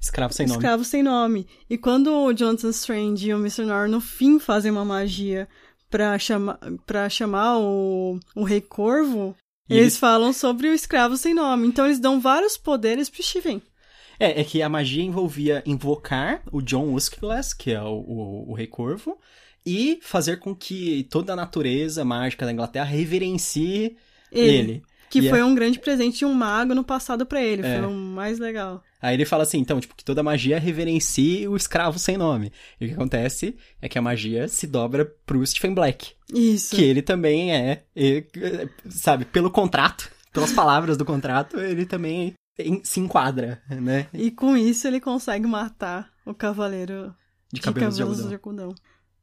Escravo 0.00 0.32
sem 0.32 0.46
nome. 0.46 0.58
Escravo 0.58 0.84
sem 0.84 1.02
nome. 1.02 1.46
E 1.68 1.76
quando 1.76 2.12
o 2.12 2.32
Jonathan 2.32 2.70
Strange 2.70 3.28
e 3.28 3.34
o 3.34 3.38
Mr. 3.38 3.64
Nor 3.64 3.88
no 3.88 4.00
fim 4.00 4.38
fazem 4.38 4.70
uma 4.70 4.84
magia 4.84 5.48
pra, 5.90 6.18
chama, 6.18 6.58
pra 6.86 7.08
chamar 7.08 7.58
o, 7.58 8.20
o 8.36 8.44
Rei 8.44 8.60
Corvo, 8.60 9.34
eles... 9.68 9.82
eles- 9.82 9.96
falam 9.98 10.32
sobre 10.32 10.68
o 10.68 10.74
escravo 10.74 11.16
sem 11.16 11.34
nome. 11.34 11.66
Então 11.66 11.84
eles 11.86 11.98
dão 11.98 12.20
vários 12.20 12.56
poderes 12.56 13.08
pro 13.08 13.22
Steven. 13.22 13.62
É, 14.20 14.40
é 14.40 14.44
que 14.44 14.60
a 14.62 14.68
magia 14.68 15.02
envolvia 15.02 15.62
invocar 15.64 16.42
o 16.50 16.60
John 16.60 16.92
Uskglass, 16.94 17.54
que 17.54 17.70
é 17.72 17.80
o, 17.80 17.86
o, 18.00 18.50
o 18.50 18.54
Rei 18.54 18.66
Corvo, 18.66 19.16
e 19.64 19.98
fazer 20.02 20.38
com 20.38 20.54
que 20.54 21.06
toda 21.10 21.32
a 21.32 21.36
natureza 21.36 22.04
mágica 22.04 22.44
da 22.44 22.52
Inglaterra 22.52 22.84
reverencie 22.86 23.96
Ele. 24.32 24.56
ele. 24.56 24.82
Que 25.10 25.20
E 25.20 25.28
foi 25.30 25.38
é- 25.38 25.44
um 25.44 25.54
grande 25.54 25.78
presente 25.78 26.18
de 26.18 26.24
um 26.24 26.34
mago 26.34 26.74
no 26.74 26.84
passado 26.84 27.24
pra 27.24 27.42
ele. 27.42 27.66
É. 27.66 27.78
Foi 27.78 27.86
o 27.86 27.92
mais 27.92 28.38
legal. 28.38 28.82
Aí 29.00 29.14
ele 29.14 29.24
fala 29.24 29.44
assim, 29.44 29.58
então, 29.58 29.80
tipo, 29.80 29.94
que 29.94 30.04
toda 30.04 30.22
magia 30.22 30.58
reverencie 30.58 31.46
o 31.46 31.56
escravo 31.56 31.98
sem 31.98 32.16
nome. 32.16 32.52
E 32.80 32.84
o 32.84 32.88
que 32.88 32.94
acontece 32.94 33.56
é 33.80 33.88
que 33.88 33.98
a 33.98 34.02
magia 34.02 34.48
se 34.48 34.66
dobra 34.66 35.04
pro 35.24 35.44
Stephen 35.46 35.74
Black. 35.74 36.12
Isso. 36.32 36.74
Que 36.74 36.82
ele 36.82 37.00
também 37.00 37.54
é, 37.54 37.84
sabe, 38.88 39.24
pelo 39.24 39.50
contrato, 39.50 40.10
pelas 40.32 40.52
palavras 40.52 40.96
do 40.96 41.04
contrato, 41.04 41.58
ele 41.58 41.86
também 41.86 42.34
se 42.82 43.00
enquadra, 43.00 43.62
né? 43.70 44.08
E 44.12 44.30
com 44.30 44.56
isso 44.56 44.86
ele 44.86 45.00
consegue 45.00 45.46
matar 45.46 46.10
o 46.26 46.34
cavaleiro 46.34 47.14
De 47.52 47.60
cabelos 47.60 47.94
de, 47.96 48.02
cabelos 48.02 48.28
de 48.28 48.34
algodão. 48.34 48.74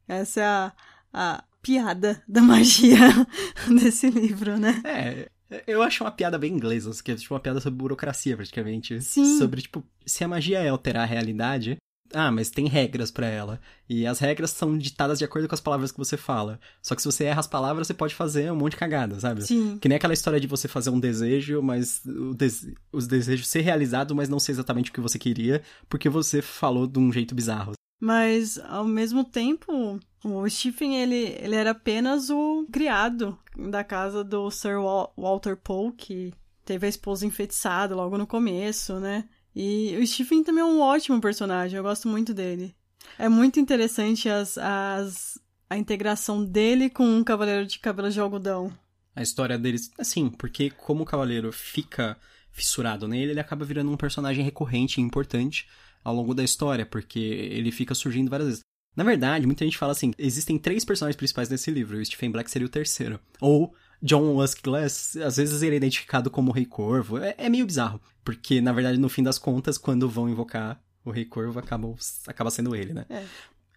Essa 0.08 0.40
é 0.40 0.44
a, 0.44 0.72
a 1.12 1.44
piada 1.60 2.22
da 2.26 2.40
magia 2.40 2.98
desse 3.68 4.08
livro, 4.08 4.56
né? 4.56 4.80
É, 4.84 5.28
eu 5.66 5.82
acho 5.82 6.02
uma 6.04 6.10
piada 6.10 6.38
bem 6.38 6.52
inglesa, 6.52 6.90
que 7.02 7.12
é 7.12 7.14
tipo 7.14 7.34
uma 7.34 7.40
piada 7.40 7.60
sobre 7.60 7.78
burocracia, 7.78 8.36
praticamente. 8.36 9.00
Sim. 9.00 9.38
Sobre, 9.38 9.62
tipo, 9.62 9.84
se 10.04 10.24
a 10.24 10.28
magia 10.28 10.58
é 10.60 10.68
alterar 10.68 11.02
a 11.02 11.06
realidade, 11.06 11.76
ah, 12.14 12.30
mas 12.30 12.50
tem 12.50 12.66
regras 12.68 13.10
pra 13.10 13.26
ela. 13.26 13.60
E 13.88 14.06
as 14.06 14.20
regras 14.20 14.50
são 14.52 14.78
ditadas 14.78 15.18
de 15.18 15.24
acordo 15.24 15.48
com 15.48 15.54
as 15.54 15.60
palavras 15.60 15.90
que 15.90 15.98
você 15.98 16.16
fala. 16.16 16.60
Só 16.80 16.94
que 16.94 17.02
se 17.02 17.06
você 17.06 17.24
erra 17.24 17.40
as 17.40 17.46
palavras, 17.48 17.86
você 17.86 17.94
pode 17.94 18.14
fazer 18.14 18.50
um 18.52 18.56
monte 18.56 18.72
de 18.72 18.78
cagada, 18.78 19.18
sabe? 19.18 19.42
Sim. 19.44 19.76
Que 19.78 19.88
nem 19.88 19.96
aquela 19.96 20.14
história 20.14 20.38
de 20.40 20.46
você 20.46 20.68
fazer 20.68 20.90
um 20.90 21.00
desejo, 21.00 21.60
mas 21.62 22.02
o 22.06 22.32
des- 22.32 22.72
os 22.92 23.06
desejos 23.08 23.48
ser 23.48 23.60
realizados, 23.62 24.16
mas 24.16 24.28
não 24.28 24.38
ser 24.38 24.52
exatamente 24.52 24.90
o 24.90 24.94
que 24.94 25.00
você 25.00 25.18
queria, 25.18 25.62
porque 25.88 26.08
você 26.08 26.40
falou 26.40 26.86
de 26.86 26.98
um 26.98 27.12
jeito 27.12 27.34
bizarro. 27.34 27.72
Mas, 28.00 28.58
ao 28.58 28.84
mesmo 28.84 29.24
tempo, 29.24 29.98
o 30.22 30.48
Stephen, 30.48 30.96
ele, 31.00 31.36
ele 31.40 31.54
era 31.54 31.70
apenas 31.70 32.30
o 32.30 32.66
criado 32.70 33.38
da 33.56 33.82
casa 33.82 34.22
do 34.22 34.50
Sir 34.50 34.78
Wal- 34.78 35.12
Walter 35.16 35.56
Poe, 35.56 35.92
que 35.92 36.32
teve 36.64 36.86
a 36.86 36.90
esposa 36.90 37.24
enfeitiçada 37.26 37.94
logo 37.94 38.18
no 38.18 38.26
começo, 38.26 39.00
né? 39.00 39.24
E 39.54 39.96
o 39.98 40.06
Stephen 40.06 40.42
também 40.44 40.62
é 40.62 40.66
um 40.66 40.80
ótimo 40.80 41.20
personagem, 41.20 41.76
eu 41.78 41.82
gosto 41.82 42.06
muito 42.08 42.34
dele. 42.34 42.74
É 43.18 43.28
muito 43.28 43.58
interessante 43.58 44.28
as, 44.28 44.58
as, 44.58 45.38
a 45.70 45.78
integração 45.78 46.44
dele 46.44 46.90
com 46.90 47.06
um 47.06 47.24
cavaleiro 47.24 47.66
de 47.66 47.78
cabelos 47.78 48.12
de 48.12 48.20
algodão. 48.20 48.70
A 49.14 49.22
história 49.22 49.58
deles, 49.58 49.90
assim, 49.98 50.28
porque 50.28 50.68
como 50.68 51.04
o 51.04 51.06
cavaleiro 51.06 51.50
fica 51.50 52.18
fissurado 52.52 53.08
nele, 53.08 53.30
ele 53.30 53.40
acaba 53.40 53.64
virando 53.64 53.90
um 53.90 53.96
personagem 53.96 54.44
recorrente 54.44 55.00
e 55.00 55.04
importante 55.04 55.66
ao 56.06 56.14
longo 56.14 56.32
da 56.32 56.44
história, 56.44 56.86
porque 56.86 57.18
ele 57.18 57.72
fica 57.72 57.92
surgindo 57.92 58.30
várias 58.30 58.48
vezes. 58.48 58.64
Na 58.94 59.02
verdade, 59.02 59.44
muita 59.44 59.64
gente 59.64 59.76
fala 59.76 59.90
assim, 59.90 60.12
existem 60.16 60.56
três 60.56 60.84
personagens 60.84 61.16
principais 61.16 61.48
nesse 61.48 61.68
livro, 61.68 61.98
e 61.98 62.00
o 62.00 62.06
Stephen 62.06 62.30
Black 62.30 62.48
seria 62.48 62.66
o 62.66 62.70
terceiro. 62.70 63.18
Ou 63.40 63.74
John 64.00 64.36
Uskglass, 64.36 65.16
às 65.16 65.36
vezes 65.36 65.62
ele 65.62 65.74
é 65.74 65.78
identificado 65.78 66.30
como 66.30 66.52
o 66.52 66.54
Rei 66.54 66.64
Corvo, 66.64 67.18
é, 67.18 67.34
é 67.36 67.48
meio 67.48 67.66
bizarro, 67.66 68.00
porque 68.24 68.60
na 68.60 68.72
verdade, 68.72 68.98
no 68.98 69.08
fim 69.08 69.24
das 69.24 69.36
contas, 69.36 69.76
quando 69.76 70.08
vão 70.08 70.28
invocar 70.28 70.80
o 71.04 71.10
Rei 71.10 71.24
Corvo, 71.24 71.58
acaba, 71.58 71.92
acaba 72.28 72.52
sendo 72.52 72.76
ele, 72.76 72.94
né? 72.94 73.04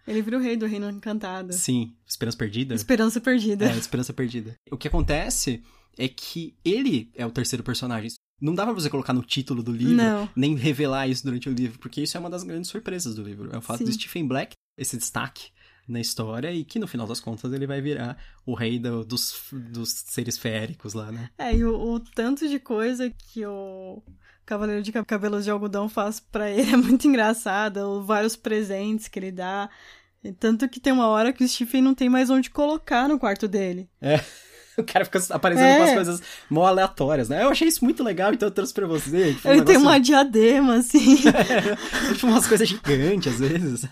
Ele 0.06 0.22
vira 0.22 0.38
o 0.38 0.40
rei 0.40 0.56
do 0.56 0.66
Reino 0.66 0.88
Encantado. 0.88 1.52
Sim, 1.52 1.94
Esperança 2.06 2.38
Perdida. 2.38 2.74
Esperança 2.74 3.20
Perdida. 3.20 3.66
É, 3.66 3.76
Esperança 3.76 4.12
Perdida. 4.12 4.54
O 4.70 4.76
que 4.76 4.88
acontece 4.88 5.62
é 5.98 6.08
que 6.08 6.56
ele 6.64 7.10
é 7.14 7.26
o 7.26 7.30
terceiro 7.30 7.62
personagem. 7.62 8.10
Não 8.40 8.54
dá 8.54 8.64
pra 8.64 8.72
você 8.72 8.88
colocar 8.88 9.12
no 9.12 9.22
título 9.22 9.62
do 9.62 9.70
livro, 9.72 9.94
Não. 9.96 10.28
nem 10.34 10.54
revelar 10.56 11.06
isso 11.08 11.24
durante 11.24 11.48
o 11.48 11.52
livro, 11.52 11.78
porque 11.78 12.00
isso 12.02 12.16
é 12.16 12.20
uma 12.20 12.30
das 12.30 12.42
grandes 12.42 12.70
surpresas 12.70 13.14
do 13.14 13.22
livro. 13.22 13.50
É 13.54 13.58
o 13.58 13.60
fato 13.62 13.78
Sim. 13.78 13.84
de 13.84 13.92
Stephen 13.92 14.26
Black, 14.26 14.54
esse 14.78 14.96
destaque 14.96 15.50
na 15.86 16.00
história, 16.00 16.52
e 16.52 16.64
que 16.64 16.78
no 16.78 16.86
final 16.86 17.06
das 17.06 17.18
contas 17.20 17.52
ele 17.52 17.66
vai 17.66 17.80
virar 17.80 18.16
o 18.46 18.54
rei 18.54 18.78
do- 18.78 19.04
dos, 19.04 19.34
dos 19.52 19.90
seres 19.90 20.38
feéricos 20.38 20.94
lá, 20.94 21.10
né? 21.10 21.30
É, 21.36 21.54
e 21.54 21.64
o, 21.64 21.94
o 21.94 22.00
tanto 22.00 22.48
de 22.48 22.58
coisa 22.60 23.10
que 23.10 23.44
o 23.44 24.00
Cavaleiro 24.46 24.82
de 24.82 24.92
Cab- 24.92 25.04
Cabelos 25.04 25.44
de 25.44 25.50
Algodão 25.50 25.88
faz 25.88 26.20
pra 26.20 26.48
ele 26.50 26.70
é 26.72 26.76
muito 26.76 27.06
engraçado, 27.08 27.78
os 27.78 28.06
vários 28.06 28.36
presentes 28.36 29.08
que 29.08 29.18
ele 29.18 29.32
dá. 29.32 29.68
E 30.22 30.32
tanto 30.32 30.68
que 30.68 30.78
tem 30.78 30.92
uma 30.92 31.08
hora 31.08 31.32
que 31.32 31.42
o 31.42 31.48
Stephen 31.48 31.82
não 31.82 31.94
tem 31.94 32.08
mais 32.08 32.30
onde 32.30 32.50
colocar 32.50 33.08
no 33.08 33.18
quarto 33.18 33.48
dele. 33.48 33.88
O 34.82 34.84
cara 34.92 35.04
fica 35.04 35.20
aparecendo 35.30 35.66
É. 35.66 35.76
com 35.76 35.82
umas 35.82 35.94
coisas 35.94 36.22
mó 36.48 36.66
aleatórias, 36.66 37.28
né? 37.28 37.42
Eu 37.44 37.50
achei 37.50 37.68
isso 37.68 37.84
muito 37.84 38.02
legal, 38.02 38.32
então 38.32 38.48
eu 38.48 38.52
trouxe 38.52 38.72
pra 38.74 38.86
você. 38.86 39.34
Tipo, 39.34 39.48
um 39.48 39.52
ele 39.52 39.62
tem 39.62 39.74
negócio- 39.76 39.88
uma 39.88 40.00
diadema, 40.00 40.74
assim, 40.76 41.16
tipo, 42.14 42.26
umas 42.26 42.46
coisas 42.46 42.68
gigantes, 42.68 43.32
às 43.34 43.38
vezes. 43.40 43.86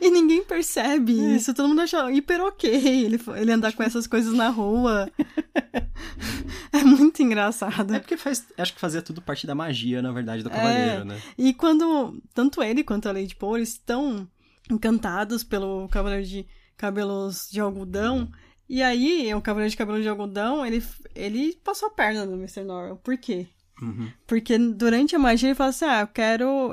e 0.00 0.10
ninguém 0.10 0.42
percebe 0.44 1.18
É. 1.18 1.36
isso. 1.36 1.52
Todo 1.54 1.68
mundo 1.68 1.80
acha 1.82 2.10
hiper 2.10 2.40
ok 2.40 2.70
ele, 2.70 3.20
ele 3.36 3.52
andar 3.52 3.72
com 3.74 3.82
essas 3.82 4.06
coisas 4.06 4.32
na 4.32 4.48
rua. 4.48 5.10
é 6.72 6.78
muito 6.84 7.22
engraçado. 7.22 7.94
É 7.94 7.98
porque 7.98 8.16
faz, 8.16 8.44
acho 8.58 8.74
que 8.74 8.80
fazia 8.80 9.02
tudo 9.02 9.20
parte 9.22 9.46
da 9.46 9.54
magia, 9.54 10.02
na 10.02 10.12
verdade, 10.12 10.42
do 10.42 10.50
cavaleiro, 10.50 11.04
né? 11.04 11.18
E 11.38 11.52
quando 11.54 12.20
tanto 12.34 12.62
ele 12.62 12.82
quanto 12.84 13.08
a 13.08 13.12
Lady 13.12 13.36
eles 13.54 13.70
estão 13.70 14.26
encantados 14.70 15.44
pelo 15.44 15.88
Cavaleiro 15.88 16.26
de 16.26 16.46
Cabelos 16.76 17.48
de 17.50 17.60
Algodão. 17.60 18.28
E 18.68 18.82
aí, 18.82 19.32
o 19.34 19.40
Cavaleiro 19.40 19.70
de 19.70 19.76
Cabelos 19.76 20.02
de 20.02 20.08
Algodão, 20.08 20.66
ele, 20.66 20.82
ele 21.14 21.54
passou 21.62 21.88
a 21.88 21.92
perna 21.92 22.26
no 22.26 22.34
Mr. 22.34 22.64
Norrell. 22.64 22.96
Por 22.96 23.16
quê? 23.16 23.48
Uhum. 23.80 24.10
Porque 24.26 24.58
durante 24.58 25.14
a 25.14 25.18
magia 25.18 25.48
ele 25.48 25.54
fala 25.54 25.70
assim: 25.70 25.84
ah, 25.84 26.00
eu 26.00 26.08
quero. 26.08 26.72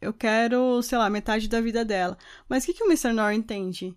eu 0.00 0.12
quero, 0.12 0.82
sei 0.82 0.98
lá, 0.98 1.08
metade 1.08 1.48
da 1.48 1.60
vida 1.60 1.84
dela. 1.84 2.18
Mas 2.48 2.64
o 2.64 2.66
que, 2.66 2.74
que 2.74 2.84
o 2.84 2.86
Mr. 2.86 3.12
Norrell 3.12 3.38
entende? 3.38 3.96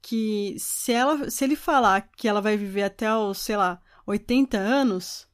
Que 0.00 0.54
se, 0.58 0.92
ela, 0.92 1.28
se 1.30 1.44
ele 1.44 1.56
falar 1.56 2.08
que 2.16 2.28
ela 2.28 2.40
vai 2.40 2.56
viver 2.56 2.84
até 2.84 3.12
os, 3.14 3.38
sei 3.38 3.56
lá, 3.56 3.80
80 4.06 4.56
anos, 4.56 5.25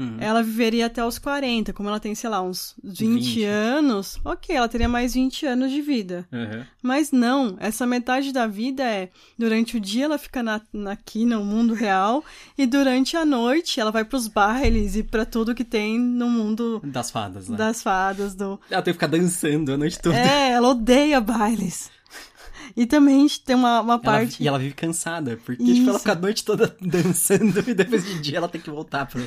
Uhum. 0.00 0.16
ela 0.18 0.42
viveria 0.42 0.86
até 0.86 1.04
os 1.04 1.18
40. 1.18 1.72
Como 1.72 1.88
ela 1.88 2.00
tem, 2.00 2.14
sei 2.14 2.30
lá, 2.30 2.40
uns 2.42 2.74
20, 2.82 3.20
20. 3.24 3.44
anos, 3.44 4.18
ok, 4.24 4.56
ela 4.56 4.68
teria 4.68 4.88
mais 4.88 5.14
20 5.14 5.46
anos 5.46 5.70
de 5.70 5.82
vida. 5.82 6.26
Uhum. 6.32 6.64
Mas 6.82 7.12
não, 7.12 7.56
essa 7.60 7.86
metade 7.86 8.32
da 8.32 8.46
vida 8.46 8.82
é 8.82 9.10
durante 9.38 9.76
o 9.76 9.80
dia 9.80 10.06
ela 10.06 10.18
fica 10.18 10.42
na, 10.42 10.60
na- 10.72 10.92
aqui 10.92 11.24
no 11.24 11.44
mundo 11.44 11.74
real 11.74 12.24
e 12.56 12.66
durante 12.66 13.16
a 13.16 13.24
noite 13.24 13.78
ela 13.78 13.90
vai 13.90 14.04
pros 14.04 14.26
bailes 14.26 14.96
e 14.96 15.02
pra 15.02 15.24
tudo 15.26 15.54
que 15.54 15.64
tem 15.64 15.98
no 15.98 16.28
mundo 16.28 16.80
Das 16.84 17.10
fadas, 17.10 17.48
né? 17.48 17.56
das 17.56 17.82
fadas 17.82 18.34
do 18.34 18.58
Ela 18.70 18.82
tem 18.82 18.92
que 18.94 18.98
ficar 18.98 19.06
dançando 19.08 19.72
a 19.72 19.76
noite 19.76 19.98
toda. 20.00 20.16
É, 20.16 20.50
ela 20.52 20.68
odeia 20.68 21.20
bailes. 21.20 21.90
E 22.76 22.86
também 22.86 23.26
tem 23.44 23.56
uma, 23.56 23.80
uma 23.80 23.94
Ela- 23.94 23.98
parte 24.02 24.42
e 24.42 24.46
ela 24.46 24.58
vive 24.58 24.74
cansada, 24.74 25.38
porque 25.44 25.64
tipo, 25.64 25.90
ela 25.90 25.98
fica 25.98 26.12
a 26.12 26.14
noite 26.14 26.44
toda 26.44 26.76
dançando 26.80 27.58
e 27.68 27.74
depois 27.74 28.04
de 28.04 28.20
dia 28.20 28.38
ela 28.38 28.48
tem 28.48 28.60
que 28.60 28.70
voltar 28.70 29.06
pro. 29.06 29.20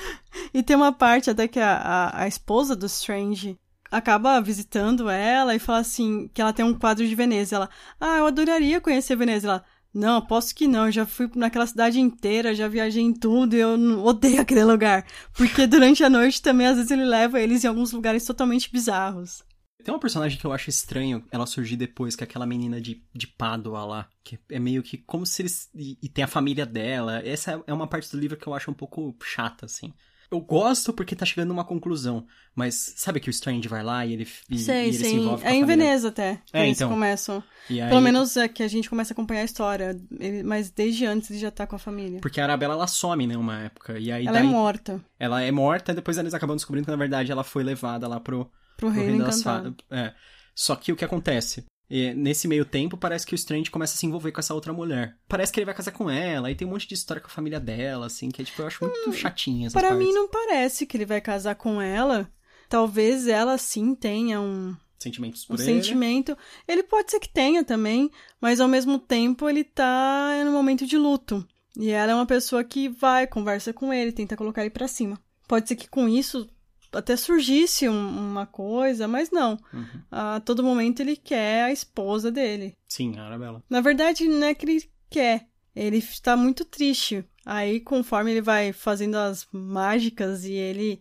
E 0.52 0.62
tem 0.62 0.74
uma 0.74 0.92
parte 0.92 1.30
até 1.30 1.46
que 1.46 1.60
a, 1.60 1.76
a, 1.76 2.22
a 2.22 2.28
esposa 2.28 2.74
do 2.74 2.86
Strange 2.86 3.56
acaba 3.90 4.40
visitando 4.40 5.08
ela 5.08 5.54
e 5.54 5.58
fala 5.58 5.78
assim, 5.78 6.28
que 6.32 6.40
ela 6.40 6.52
tem 6.52 6.64
um 6.64 6.74
quadro 6.74 7.06
de 7.06 7.14
Veneza. 7.14 7.56
Ela, 7.56 7.70
ah, 8.00 8.18
eu 8.18 8.26
adoraria 8.26 8.80
conhecer 8.80 9.16
Veneza. 9.16 9.48
Ela, 9.48 9.64
não, 9.92 10.18
aposto 10.18 10.54
que 10.54 10.68
não, 10.68 10.86
eu 10.86 10.92
já 10.92 11.04
fui 11.04 11.28
naquela 11.34 11.66
cidade 11.66 12.00
inteira, 12.00 12.54
já 12.54 12.68
viajei 12.68 13.02
em 13.02 13.12
tudo 13.12 13.56
e 13.56 13.60
eu 13.60 13.70
odeio 14.04 14.40
aquele 14.42 14.64
lugar. 14.64 15.04
Porque 15.34 15.66
durante 15.66 16.04
a 16.04 16.10
noite 16.10 16.40
também, 16.40 16.66
às 16.66 16.76
vezes, 16.76 16.90
ele 16.90 17.04
leva 17.04 17.40
eles 17.40 17.64
em 17.64 17.68
alguns 17.68 17.92
lugares 17.92 18.24
totalmente 18.24 18.70
bizarros. 18.72 19.42
Tem 19.82 19.92
uma 19.92 20.00
personagem 20.00 20.38
que 20.38 20.44
eu 20.44 20.52
acho 20.52 20.70
estranho 20.70 21.24
ela 21.30 21.46
surgir 21.46 21.76
depois, 21.76 22.14
que 22.16 22.22
é 22.22 22.26
aquela 22.26 22.46
menina 22.46 22.80
de, 22.80 23.02
de 23.14 23.26
Pádua 23.26 23.84
lá. 23.84 24.08
Que 24.22 24.38
é 24.50 24.58
meio 24.58 24.82
que 24.82 24.98
como 24.98 25.26
se 25.26 25.42
eles. 25.42 25.68
E, 25.74 25.98
e 26.02 26.08
tem 26.08 26.24
a 26.24 26.28
família 26.28 26.64
dela. 26.66 27.20
Essa 27.26 27.62
é 27.66 27.72
uma 27.72 27.86
parte 27.86 28.10
do 28.10 28.18
livro 28.18 28.36
que 28.36 28.46
eu 28.46 28.54
acho 28.54 28.70
um 28.70 28.74
pouco 28.74 29.14
chata, 29.22 29.66
assim. 29.66 29.92
Eu 30.32 30.40
gosto 30.40 30.92
porque 30.92 31.16
tá 31.16 31.26
chegando 31.26 31.48
numa 31.48 31.64
conclusão. 31.64 32.24
Mas 32.54 32.94
sabe 32.96 33.18
que 33.18 33.28
o 33.28 33.32
Strange 33.32 33.66
vai 33.66 33.82
lá 33.82 34.06
e 34.06 34.12
ele, 34.12 34.28
e, 34.48 34.58
sei, 34.60 34.84
e 34.84 34.88
ele 34.90 34.96
sei. 34.96 35.08
se 35.10 35.16
envolve 35.16 35.42
com 35.42 35.48
É 35.48 35.52
a 35.52 35.54
em. 35.56 35.64
Veneza 35.64 36.06
até. 36.08 36.40
É, 36.52 36.64
eles 36.66 36.78
então. 36.78 36.88
começam. 36.88 37.42
Aí- 37.68 37.78
Pelo 37.88 38.00
menos 38.00 38.36
é 38.36 38.46
que 38.46 38.62
a 38.62 38.68
gente 38.68 38.88
começa 38.88 39.12
a 39.12 39.14
acompanhar 39.14 39.40
a 39.40 39.44
história. 39.44 40.00
Ele- 40.20 40.44
mas 40.44 40.70
desde 40.70 41.04
antes 41.04 41.30
ele 41.30 41.40
já 41.40 41.50
tá 41.50 41.66
com 41.66 41.74
a 41.74 41.80
família. 41.80 42.20
Porque 42.20 42.40
a 42.40 42.44
Arabella 42.44 42.74
ela 42.74 42.86
some, 42.86 43.26
né, 43.26 43.36
uma 43.36 43.58
época. 43.62 43.98
E 43.98 44.12
aí 44.12 44.24
Ela 44.24 44.38
é 44.38 44.42
daí- 44.42 44.48
morta 44.50 45.04
ela 45.18 45.42
é 45.42 45.50
morta, 45.50 45.90
e 45.90 45.94
depois 45.96 46.16
eles 46.16 46.32
acabam 46.32 46.54
descobrindo 46.56 46.84
que 46.86 46.90
na 46.92 46.96
verdade 46.96 47.30
ela 47.32 47.42
foi 47.44 47.62
levada 47.64 48.06
lá 48.08 48.18
pro, 48.20 48.48
pro 48.80 48.88
reino 48.90 49.10
reino 49.10 49.24
encantado. 49.28 49.76
É. 49.90 50.12
Só 50.54 50.74
que 50.76 50.92
o 50.92 50.96
que 50.96 51.04
acontece? 51.04 51.64
É, 51.92 52.14
nesse 52.14 52.46
meio 52.46 52.64
tempo, 52.64 52.96
parece 52.96 53.26
que 53.26 53.34
o 53.34 53.36
Strange 53.36 53.70
começa 53.70 53.94
a 53.94 53.96
se 53.96 54.06
envolver 54.06 54.30
com 54.30 54.38
essa 54.40 54.54
outra 54.54 54.72
mulher. 54.72 55.16
Parece 55.26 55.52
que 55.52 55.58
ele 55.58 55.64
vai 55.66 55.74
casar 55.74 55.90
com 55.90 56.08
ela, 56.08 56.50
e 56.50 56.54
tem 56.54 56.66
um 56.66 56.70
monte 56.70 56.86
de 56.86 56.94
história 56.94 57.20
com 57.20 57.26
a 57.26 57.30
família 57.30 57.58
dela, 57.58 58.06
assim, 58.06 58.28
que 58.30 58.40
é, 58.40 58.44
tipo, 58.44 58.62
eu 58.62 58.66
acho 58.68 58.84
muito 58.84 59.12
chatinha 59.12 59.66
essas 59.66 59.74
Hum, 59.74 59.80
Para 59.80 59.88
partes. 59.88 60.06
mim 60.06 60.12
não 60.14 60.28
parece 60.28 60.86
que 60.86 60.96
ele 60.96 61.04
vai 61.06 61.20
casar 61.20 61.56
com 61.56 61.80
ela. 61.82 62.30
Talvez 62.68 63.26
ela 63.26 63.58
sim 63.58 63.92
tenha 63.96 64.40
um, 64.40 64.76
sentimentos 65.00 65.42
um 65.44 65.48
por 65.48 65.60
ele. 65.60 65.64
sentimento. 65.64 66.38
Ele 66.68 66.84
pode 66.84 67.10
ser 67.10 67.18
que 67.18 67.28
tenha 67.28 67.64
também, 67.64 68.08
mas 68.40 68.60
ao 68.60 68.68
mesmo 68.68 68.96
tempo 68.98 69.48
ele 69.48 69.64
tá 69.64 70.40
no 70.44 70.52
momento 70.52 70.86
de 70.86 70.96
luto. 70.96 71.44
E 71.76 71.90
ela 71.90 72.12
é 72.12 72.14
uma 72.14 72.26
pessoa 72.26 72.62
que 72.62 72.88
vai, 72.88 73.26
conversa 73.26 73.72
com 73.72 73.92
ele, 73.92 74.12
tenta 74.12 74.36
colocar 74.36 74.60
ele 74.60 74.70
pra 74.70 74.86
cima. 74.86 75.20
Pode 75.48 75.66
ser 75.66 75.74
que 75.74 75.88
com 75.88 76.08
isso 76.08 76.48
até 76.92 77.16
surgisse 77.16 77.88
um- 77.88 78.30
uma 78.30 78.46
coisa, 78.46 79.06
mas 79.08 79.30
não. 79.30 79.58
Uhum. 79.72 79.86
A 80.10 80.40
todo 80.40 80.62
momento 80.62 81.00
ele 81.00 81.16
quer 81.16 81.64
a 81.64 81.72
esposa 81.72 82.30
dele. 82.30 82.76
Sim, 82.88 83.18
a 83.18 83.24
Arabella. 83.24 83.62
Na 83.68 83.80
verdade, 83.80 84.26
não 84.28 84.46
é 84.46 84.54
que 84.54 84.64
ele 84.66 84.90
quer. 85.08 85.46
Ele 85.74 85.98
está 85.98 86.36
muito 86.36 86.64
triste. 86.64 87.24
Aí, 87.46 87.80
conforme 87.80 88.32
ele 88.32 88.42
vai 88.42 88.72
fazendo 88.72 89.14
as 89.16 89.46
mágicas 89.52 90.44
e 90.44 90.52
ele 90.52 91.00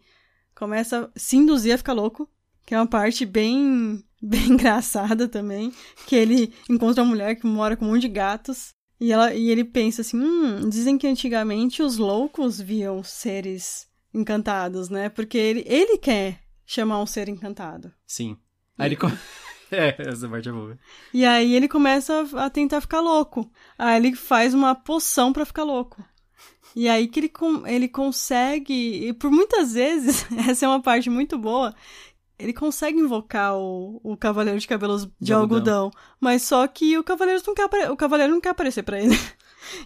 começa 0.56 1.06
a 1.16 1.20
se 1.20 1.38
induzir 1.38 1.74
a 1.74 1.78
ficar 1.78 1.94
louco, 1.94 2.30
que 2.66 2.74
é 2.74 2.78
uma 2.78 2.88
parte 2.88 3.26
bem, 3.26 4.04
bem 4.22 4.52
engraçada 4.52 5.28
também, 5.28 5.74
que 6.06 6.16
ele 6.16 6.54
encontra 6.70 7.04
uma 7.04 7.10
mulher 7.10 7.36
que 7.36 7.46
mora 7.48 7.76
com 7.76 7.86
um 7.86 7.90
monte 7.90 8.02
de 8.02 8.10
gatos. 8.10 8.70
E, 9.02 9.12
ela, 9.14 9.34
e 9.34 9.50
ele 9.50 9.64
pensa 9.64 10.02
assim, 10.02 10.18
hum, 10.20 10.70
dizem 10.70 10.98
que 10.98 11.08
antigamente 11.08 11.82
os 11.82 11.98
loucos 11.98 12.60
viam 12.60 13.02
seres 13.02 13.88
encantados, 14.14 14.90
né? 14.90 15.10
Porque 15.10 15.38
ele, 15.38 15.64
ele 15.66 15.98
quer 15.98 16.40
chamar 16.66 17.02
um 17.02 17.06
ser 17.06 17.30
encantado. 17.30 17.92
Sim. 18.06 18.38
Aí 18.78 18.88
ele. 18.90 18.98
é, 19.72 19.96
essa 20.10 20.28
parte 20.28 20.50
é 20.50 20.52
boa. 20.52 20.78
E 21.14 21.26
aí 21.26 21.56
ele 21.56 21.68
começa 21.68 22.28
a 22.36 22.50
tentar 22.50 22.82
ficar 22.82 23.02
louco. 23.02 23.52
Aí 23.78 23.98
ele 23.98 24.16
faz 24.16 24.54
uma 24.54 24.76
poção 24.76 25.34
pra 25.34 25.46
ficar 25.46 25.64
louco. 25.64 26.04
E 26.76 26.88
aí 26.88 27.08
que 27.08 27.20
ele, 27.20 27.32
ele 27.66 27.88
consegue, 27.88 29.08
e 29.10 29.14
por 29.14 29.32
muitas 29.32 29.74
vezes, 29.74 30.26
essa 30.48 30.66
é 30.66 30.70
uma 30.70 30.82
parte 30.82 31.10
muito 31.10 31.38
boa, 31.38 31.74
ele 32.38 32.54
consegue 32.54 33.00
invocar 33.00 33.56
o, 33.58 34.00
o 34.04 34.16
Cavaleiro 34.16 34.60
de 34.60 34.68
Cabelos 34.68 35.06
de, 35.06 35.12
De 35.20 35.34
algodão. 35.34 35.86
algodão. 35.86 36.02
Mas 36.20 36.44
só 36.44 36.66
que 36.68 36.98
o 36.98 37.04
Cavaleiro 37.04 37.42
não 37.46 37.54
quer, 37.56 37.92
o 37.92 37.98
Cavaleiro 37.98 38.32
não 38.34 38.40
quer 38.42 38.50
aparecer 38.50 38.84
pra 38.84 39.02
ele. 39.02 39.16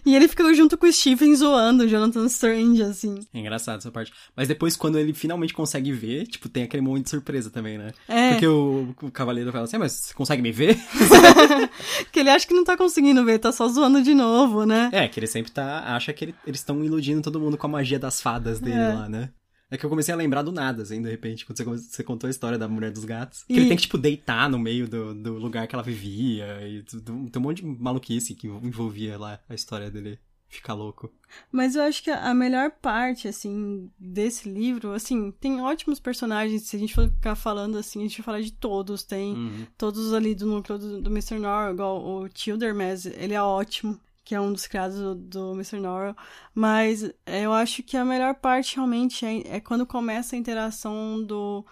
E 0.04 0.14
ele 0.14 0.28
fica 0.28 0.52
junto 0.54 0.76
com 0.76 0.86
o 0.86 0.92
Stephen 0.92 1.34
zoando 1.34 1.84
o 1.84 1.88
Jonathan 1.88 2.26
Strange, 2.26 2.82
assim. 2.82 3.18
É 3.32 3.38
engraçado 3.38 3.78
essa 3.78 3.90
parte. 3.90 4.12
Mas 4.36 4.48
depois, 4.48 4.76
quando 4.76 4.98
ele 4.98 5.12
finalmente 5.14 5.52
consegue 5.54 5.92
ver, 5.92 6.26
tipo, 6.26 6.48
tem 6.48 6.62
aquele 6.64 6.82
momento 6.82 7.04
de 7.04 7.10
surpresa 7.10 7.50
também, 7.50 7.78
né? 7.78 7.92
É, 8.08 8.30
Porque 8.32 8.46
o, 8.46 8.94
o 9.02 9.10
cavaleiro 9.10 9.50
fala 9.52 9.64
assim, 9.64 9.76
"Ah, 9.76 9.80
mas 9.80 9.92
você 9.92 10.14
consegue 10.14 10.42
me 10.42 10.52
ver? 10.52 10.76
que 12.12 12.20
ele 12.20 12.30
acha 12.30 12.46
que 12.46 12.54
não 12.54 12.64
tá 12.64 12.76
conseguindo 12.76 13.24
ver, 13.24 13.38
tá 13.38 13.52
só 13.52 13.66
zoando 13.68 14.02
de 14.02 14.14
novo, 14.14 14.64
né? 14.64 14.90
É, 14.92 15.08
que 15.08 15.18
ele 15.18 15.26
sempre 15.26 15.50
tá. 15.52 15.84
acha 15.94 16.12
que 16.12 16.24
ele- 16.26 16.34
eles 16.46 16.60
estão 16.60 16.84
iludindo 16.84 17.22
todo 17.22 17.40
mundo 17.40 17.56
com 17.56 17.66
a 17.66 17.70
magia 17.70 17.98
das 17.98 18.20
fadas 18.20 18.60
dele 18.60 18.78
É. 18.78 18.88
lá, 18.92 19.08
né? 19.08 19.30
É 19.70 19.76
que 19.78 19.84
eu 19.84 19.90
comecei 19.90 20.12
a 20.12 20.16
lembrar 20.16 20.42
do 20.42 20.52
nada, 20.52 20.82
assim, 20.82 21.00
de 21.02 21.08
repente, 21.10 21.44
quando 21.46 21.64
você, 21.64 22.04
contou 22.04 22.28
a 22.28 22.30
história 22.30 22.58
da 22.58 22.68
mulher 22.68 22.92
dos 22.92 23.04
gatos. 23.04 23.42
Que 23.44 23.54
E- 23.54 23.56
ele 23.56 23.68
tem 23.68 23.76
que, 23.76 23.82
tipo, 23.84 23.98
deitar 23.98 24.48
no 24.48 24.58
meio 24.58 24.86
do, 24.86 25.14
do 25.14 25.34
lugar 25.34 25.66
que 25.66 25.74
ela 25.74 25.82
vivia. 25.82 26.66
E 26.68 26.82
tudo, 26.82 27.28
tem 27.30 27.40
um 27.40 27.44
monte 27.44 27.62
de 27.62 27.66
maluquice 27.66 28.34
que 28.34 28.46
envolvia 28.46 29.18
lá 29.18 29.40
a 29.48 29.54
história 29.54 29.90
dele 29.90 30.18
ficar 30.48 30.74
louco. 30.74 31.10
Mas 31.50 31.74
eu 31.74 31.82
acho 31.82 32.04
que 32.04 32.10
a 32.10 32.32
melhor 32.32 32.70
parte, 32.70 33.26
assim, 33.26 33.90
desse 33.98 34.48
livro, 34.48 34.92
assim, 34.92 35.32
tem 35.32 35.60
ótimos 35.60 35.98
personagens. 35.98 36.62
Se 36.62 36.76
a 36.76 36.78
gente 36.78 36.94
for 36.94 37.08
ficar 37.08 37.34
falando 37.34 37.76
assim, 37.76 38.00
a 38.00 38.02
gente 38.02 38.18
vai 38.18 38.24
falar 38.24 38.40
de 38.42 38.52
todos. 38.52 39.02
Tem 39.02 39.34
Uhum. 39.34 39.66
todos 39.76 40.12
ali 40.12 40.34
do 40.34 40.46
núcleo 40.46 40.78
do, 40.78 41.00
do 41.02 41.10
Mr. 41.10 41.38
Norrell, 41.40 41.72
igual 41.72 42.04
o 42.04 42.28
Childermas, 42.32 43.06
ele 43.06 43.34
é 43.34 43.42
ótimo, 43.42 43.98
que 44.24 44.34
é 44.34 44.40
um 44.40 44.52
dos 44.52 44.66
criados 44.66 44.96
do, 44.98 45.14
do 45.14 45.52
Mr. 45.52 45.78
Norrell. 45.78 46.16
Mas 46.54 47.10
eu 47.26 47.52
acho 47.52 47.82
que 47.82 47.96
a 47.96 48.04
melhor 48.04 48.34
parte 48.36 48.76
realmente 48.76 49.24
é, 49.26 49.56
é 49.56 49.60
quando 49.60 49.86
começa 49.86 50.34
a 50.34 50.38
interação 50.38 51.22
do, 51.22 51.64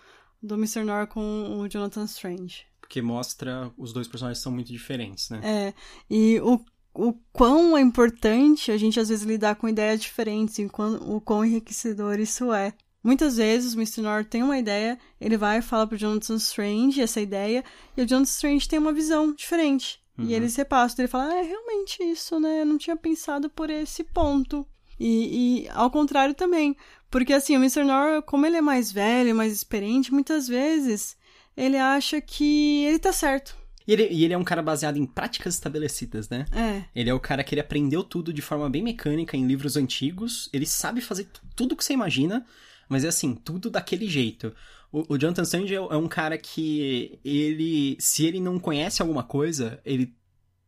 do 0.42 0.54
Mr. 0.56 0.85
Norrell 0.85 1.06
com 1.06 1.61
o 1.61 1.68
Jonathan 1.68 2.04
Strange. 2.04 2.66
Porque 2.80 3.00
mostra 3.00 3.73
os 3.78 3.92
dois 3.92 4.06
personagens 4.06 4.42
são 4.42 4.52
muito 4.52 4.71
diferentes, 4.71 5.30
né? 5.30 5.40
É, 5.42 5.75
e 6.11 6.38
o, 6.40 6.61
o 6.92 7.14
quão 7.32 7.76
é 7.76 7.80
importante 7.80 8.71
a 8.71 8.76
gente 8.76 9.00
às 9.00 9.08
vezes 9.08 9.25
lidar 9.25 9.56
com 9.56 9.69
ideias 9.69 10.00
diferentes 10.00 10.58
e 10.58 10.67
o 10.67 11.21
quão 11.21 11.45
enriquecedor 11.45 12.21
isso 12.21 12.52
é. 12.52 12.75
Muitas 13.02 13.36
vezes 13.36 13.75
o 13.75 13.78
Mr. 13.78 14.02
North 14.02 14.28
tem 14.28 14.43
uma 14.43 14.58
ideia, 14.58 14.99
ele 15.21 15.36
vai 15.36 15.58
e 15.58 15.62
fala 15.62 15.86
pro 15.86 15.97
Jonathan 15.97 16.36
Strange 16.36 17.00
essa 17.00 17.21
ideia, 17.21 17.65
e 17.97 18.02
o 18.02 18.06
Jonathan 18.06 18.30
Strange 18.30 18.69
tem 18.69 18.78
uma 18.78 18.93
visão 18.93 19.34
diferente. 19.34 20.01
Uhum. 20.18 20.26
E 20.26 20.34
eles 20.34 20.54
repassam, 20.56 20.96
ele 20.98 21.08
fala, 21.08 21.32
ah, 21.32 21.36
é 21.38 21.42
realmente 21.42 22.02
isso, 22.02 22.38
né? 22.38 22.60
Eu 22.62 22.66
não 22.66 22.78
tinha 22.78 22.96
pensado 22.96 23.48
por 23.48 23.70
esse 23.70 24.04
ponto. 24.04 24.66
E, 25.00 25.64
e 25.64 25.68
ao 25.70 25.90
contrário 25.90 26.34
também. 26.34 26.76
Porque 27.10 27.32
assim, 27.32 27.56
o 27.56 27.60
Mr. 27.60 27.82
North, 27.84 28.25
como 28.25 28.46
ele 28.46 28.56
é 28.56 28.60
mais 28.60 28.92
velho, 28.92 29.34
mais 29.34 29.52
experiente, 29.52 30.12
muitas 30.12 30.46
vezes 30.48 31.16
ele 31.56 31.76
acha 31.76 32.20
que 32.20 32.84
ele 32.84 32.98
tá 32.98 33.12
certo. 33.12 33.56
E 33.86 33.92
ele, 33.92 34.08
e 34.10 34.25
ele 34.25 34.32
é 34.32 34.38
um 34.38 34.44
cara 34.44 34.62
baseado 34.62 34.96
em 34.96 35.04
práticas 35.04 35.54
estabelecidas, 35.54 36.28
né? 36.28 36.44
É. 36.52 36.84
Ele 36.94 37.10
é 37.10 37.14
o 37.14 37.18
cara 37.18 37.42
que 37.42 37.52
ele 37.54 37.60
aprendeu 37.60 38.04
tudo 38.04 38.32
de 38.32 38.40
forma 38.40 38.70
bem 38.70 38.82
mecânica 38.82 39.36
em 39.36 39.46
livros 39.46 39.76
antigos. 39.76 40.48
Ele 40.52 40.64
sabe 40.66 41.00
fazer 41.00 41.25
tu- 41.25 41.40
tudo 41.56 41.75
que 41.76 41.84
você 41.84 41.92
imagina, 41.92 42.46
mas 42.88 43.04
é 43.04 43.08
assim, 43.08 43.34
tudo 43.34 43.68
daquele 43.70 44.08
jeito. 44.08 44.54
O, 44.93 45.15
o 45.15 45.19
Jonathan 45.19 45.43
Strange 45.43 45.75
é, 45.75 45.78
é 45.78 45.97
um 45.97 46.07
cara 46.07 46.37
que 46.37 47.19
ele, 47.25 47.97
se 47.99 48.26
ele 48.26 48.39
não 48.39 48.59
conhece 48.59 49.00
alguma 49.00 49.23
coisa, 49.23 49.81
ele 49.85 50.15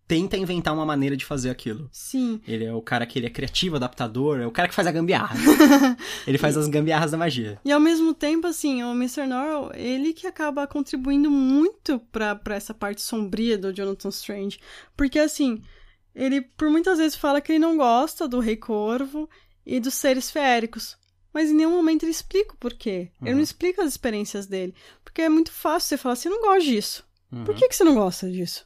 tenta 0.06 0.36
inventar 0.36 0.74
uma 0.74 0.84
maneira 0.84 1.16
de 1.16 1.24
fazer 1.24 1.50
aquilo. 1.50 1.88
Sim. 1.92 2.40
Ele 2.46 2.64
é 2.64 2.72
o 2.72 2.82
cara 2.82 3.06
que 3.06 3.18
ele 3.18 3.26
é 3.26 3.30
criativo, 3.30 3.76
adaptador, 3.76 4.40
é 4.40 4.46
o 4.46 4.50
cara 4.50 4.68
que 4.68 4.74
faz 4.74 4.86
a 4.86 4.92
gambiarra. 4.92 5.36
ele 6.26 6.38
faz 6.38 6.56
as 6.56 6.68
gambiarras 6.68 7.10
da 7.10 7.18
magia. 7.18 7.58
E 7.64 7.72
ao 7.72 7.80
mesmo 7.80 8.12
tempo, 8.14 8.46
assim, 8.46 8.82
o 8.82 8.92
Mr. 8.92 9.26
Norrell, 9.26 9.70
ele 9.74 10.12
que 10.12 10.26
acaba 10.26 10.66
contribuindo 10.66 11.30
muito 11.30 11.98
pra, 12.12 12.34
pra 12.34 12.54
essa 12.54 12.74
parte 12.74 13.02
sombria 13.02 13.56
do 13.56 13.72
Jonathan 13.72 14.10
Strange. 14.10 14.58
Porque, 14.96 15.18
assim, 15.18 15.62
ele 16.14 16.42
por 16.42 16.70
muitas 16.70 16.98
vezes 16.98 17.16
fala 17.16 17.40
que 17.40 17.52
ele 17.52 17.58
não 17.58 17.76
gosta 17.76 18.28
do 18.28 18.40
Rei 18.40 18.56
Corvo 18.56 19.28
e 19.66 19.80
dos 19.80 19.94
seres 19.94 20.30
feéricos. 20.30 20.96
Mas 21.34 21.50
em 21.50 21.54
nenhum 21.54 21.72
momento 21.72 22.04
ele 22.04 22.12
explica 22.12 22.54
o 22.54 22.56
porquê. 22.56 23.10
Ele 23.20 23.30
Uhum. 23.30 23.36
não 23.36 23.42
explica 23.42 23.82
as 23.82 23.88
experiências 23.90 24.46
dele. 24.46 24.74
Porque 25.04 25.20
é 25.20 25.28
muito 25.28 25.50
fácil 25.52 25.88
você 25.88 25.96
falar 25.98 26.12
assim, 26.12 26.28
eu 26.28 26.34
não 26.36 26.42
gosto 26.48 26.64
disso. 26.64 27.04
Uhum. 27.32 27.44
Por 27.44 27.54
que, 27.56 27.68
que 27.68 27.74
você 27.76 27.82
não 27.84 27.94
gosta 27.96 28.30
disso? 28.30 28.64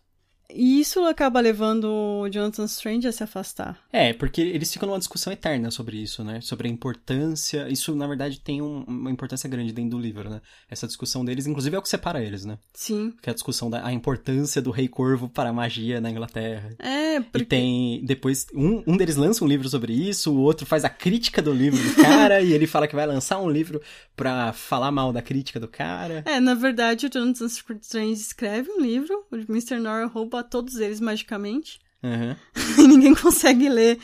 E 0.51 0.81
isso 0.81 1.05
acaba 1.05 1.41
levando 1.41 1.85
o 2.23 2.29
Jonathan 2.31 2.65
Strange 2.65 3.07
a 3.07 3.13
se 3.13 3.23
afastar. 3.23 3.79
É, 3.93 4.13
porque 4.15 4.41
eles 4.41 4.73
ficam 4.73 4.89
numa 4.89 4.99
discussão 4.99 5.31
eterna 5.33 5.71
sobre 5.71 5.99
isso, 5.99 6.25
né? 6.25 6.41
Sobre 6.41 6.69
a 6.69 6.71
importância. 6.71 7.69
Isso, 7.69 7.95
na 7.95 8.07
verdade, 8.07 8.41
tem 8.41 8.63
um- 8.63 8.83
uma 8.89 9.11
importância 9.11 9.49
grande 9.49 9.73
dentro 9.73 9.91
do 9.91 9.99
livro, 9.99 10.31
né? 10.31 10.41
Essa 10.71 10.87
discussão 10.87 11.25
deles, 11.25 11.47
inclusive, 11.47 11.77
é 11.77 11.79
o 11.79 11.83
que 11.83 11.89
separa 11.89 12.23
eles, 12.23 12.45
né? 12.47 12.59
Sim. 12.73 13.13
Que 13.21 13.29
é 13.29 13.33
a 13.33 13.35
discussão 13.35 13.69
da 13.69 13.85
a 13.87 13.93
importância 13.93 14.61
do 14.63 14.71
Rei 14.71 14.89
Corvo 14.89 15.29
para 15.29 15.51
a 15.51 15.53
magia 15.53 16.01
na 16.01 16.11
Inglaterra. 16.11 16.75
É, 16.79 17.21
porque... 17.21 17.39
E 17.43 17.45
tem. 17.45 18.05
Depois, 18.05 18.47
um, 18.55 18.83
um 18.87 18.97
deles 18.97 19.17
lança 19.17 19.45
um 19.45 19.49
livro 19.49 19.69
sobre 19.69 19.93
isso, 19.93 20.33
o 20.33 20.41
outro 20.41 20.65
faz 20.67 20.85
a 20.85 20.89
crítica 20.89 21.43
do 21.43 21.53
livro 21.53 21.79
do 21.83 22.03
cara, 22.03 22.41
e 22.43 22.53
ele 22.53 22.67
fala 22.67 22.89
que 22.89 22.95
vai 22.97 23.07
lançar 23.07 23.39
um 23.39 23.51
livro 23.51 23.81
pra 24.17 24.53
falar 24.53 24.91
mal 24.91 25.13
da 25.13 25.21
crítica 25.23 25.61
do 25.61 25.69
cara. 25.69 26.23
É, 26.27 26.41
na 26.41 26.55
verdade, 26.55 27.07
o 27.07 27.11
Jonathan 27.13 27.47
Strange 27.47 28.21
escreve 28.21 28.71
um 28.71 28.81
livro, 28.81 29.25
o 29.31 29.37
Mr. 29.37 29.79
Norrell 29.79 30.09
rouba 30.09 30.38
todos 30.43 30.77
eles 30.77 31.01
magicamente, 31.01 31.79
Aham. 32.03 32.37
e 32.79 32.87
ninguém 32.87 33.13
consegue 33.15 33.69
ler. 33.69 33.99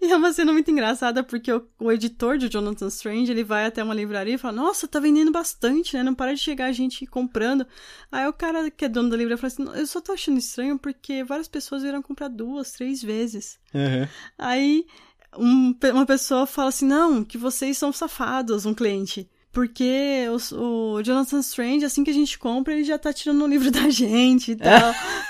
E 0.00 0.12
é 0.12 0.16
uma 0.16 0.32
cena 0.32 0.52
muito 0.52 0.70
engraçada, 0.70 1.24
porque 1.24 1.52
o, 1.52 1.66
o 1.80 1.90
editor 1.90 2.38
de 2.38 2.48
Jonathan 2.48 2.86
Strange, 2.86 3.32
ele 3.32 3.42
vai 3.42 3.66
até 3.66 3.82
uma 3.82 3.92
livraria 3.94 4.34
e 4.34 4.38
fala, 4.38 4.54
nossa, 4.62 4.86
tá 4.86 5.00
vendendo 5.00 5.32
bastante, 5.32 5.96
né? 5.96 6.04
Não 6.04 6.14
para 6.14 6.32
de 6.34 6.40
chegar 6.40 6.70
gente 6.70 7.04
comprando. 7.06 7.66
Aí 8.12 8.26
o 8.28 8.32
cara 8.32 8.70
que 8.70 8.84
é 8.84 8.88
dono 8.88 9.10
da 9.10 9.16
livraria 9.16 9.38
fala 9.38 9.52
assim, 9.52 9.80
eu 9.80 9.86
só 9.88 10.00
tô 10.00 10.12
achando 10.12 10.38
estranho 10.38 10.78
porque 10.78 11.24
várias 11.24 11.48
pessoas 11.48 11.82
vieram 11.82 12.00
comprar 12.00 12.28
duas, 12.28 12.70
três 12.72 13.02
vezes. 13.02 13.58
Aham. 13.74 14.08
Aí 14.38 14.86
um- 15.36 15.74
uma 15.92 16.06
pessoa 16.06 16.46
fala 16.46 16.68
assim: 16.68 16.86
não, 16.86 17.24
que 17.24 17.36
vocês 17.38 17.76
são 17.76 17.92
safados, 17.92 18.66
um 18.66 18.74
cliente. 18.74 19.28
Porque 19.52 20.28
os- 20.32 20.52
o, 20.52 21.02
Jonathan 21.02 21.40
Strange, 21.40 21.84
assim 21.84 22.04
que 22.04 22.10
a 22.10 22.14
gente 22.14 22.38
compra, 22.38 22.72
ele 22.72 22.84
já 22.84 22.96
tá 22.98 23.12
tirando 23.12 23.42
o 23.42 23.48
livro 23.48 23.68
da 23.72 23.88
gente 23.90 24.52
e 24.52 24.56
tal. 24.56 24.94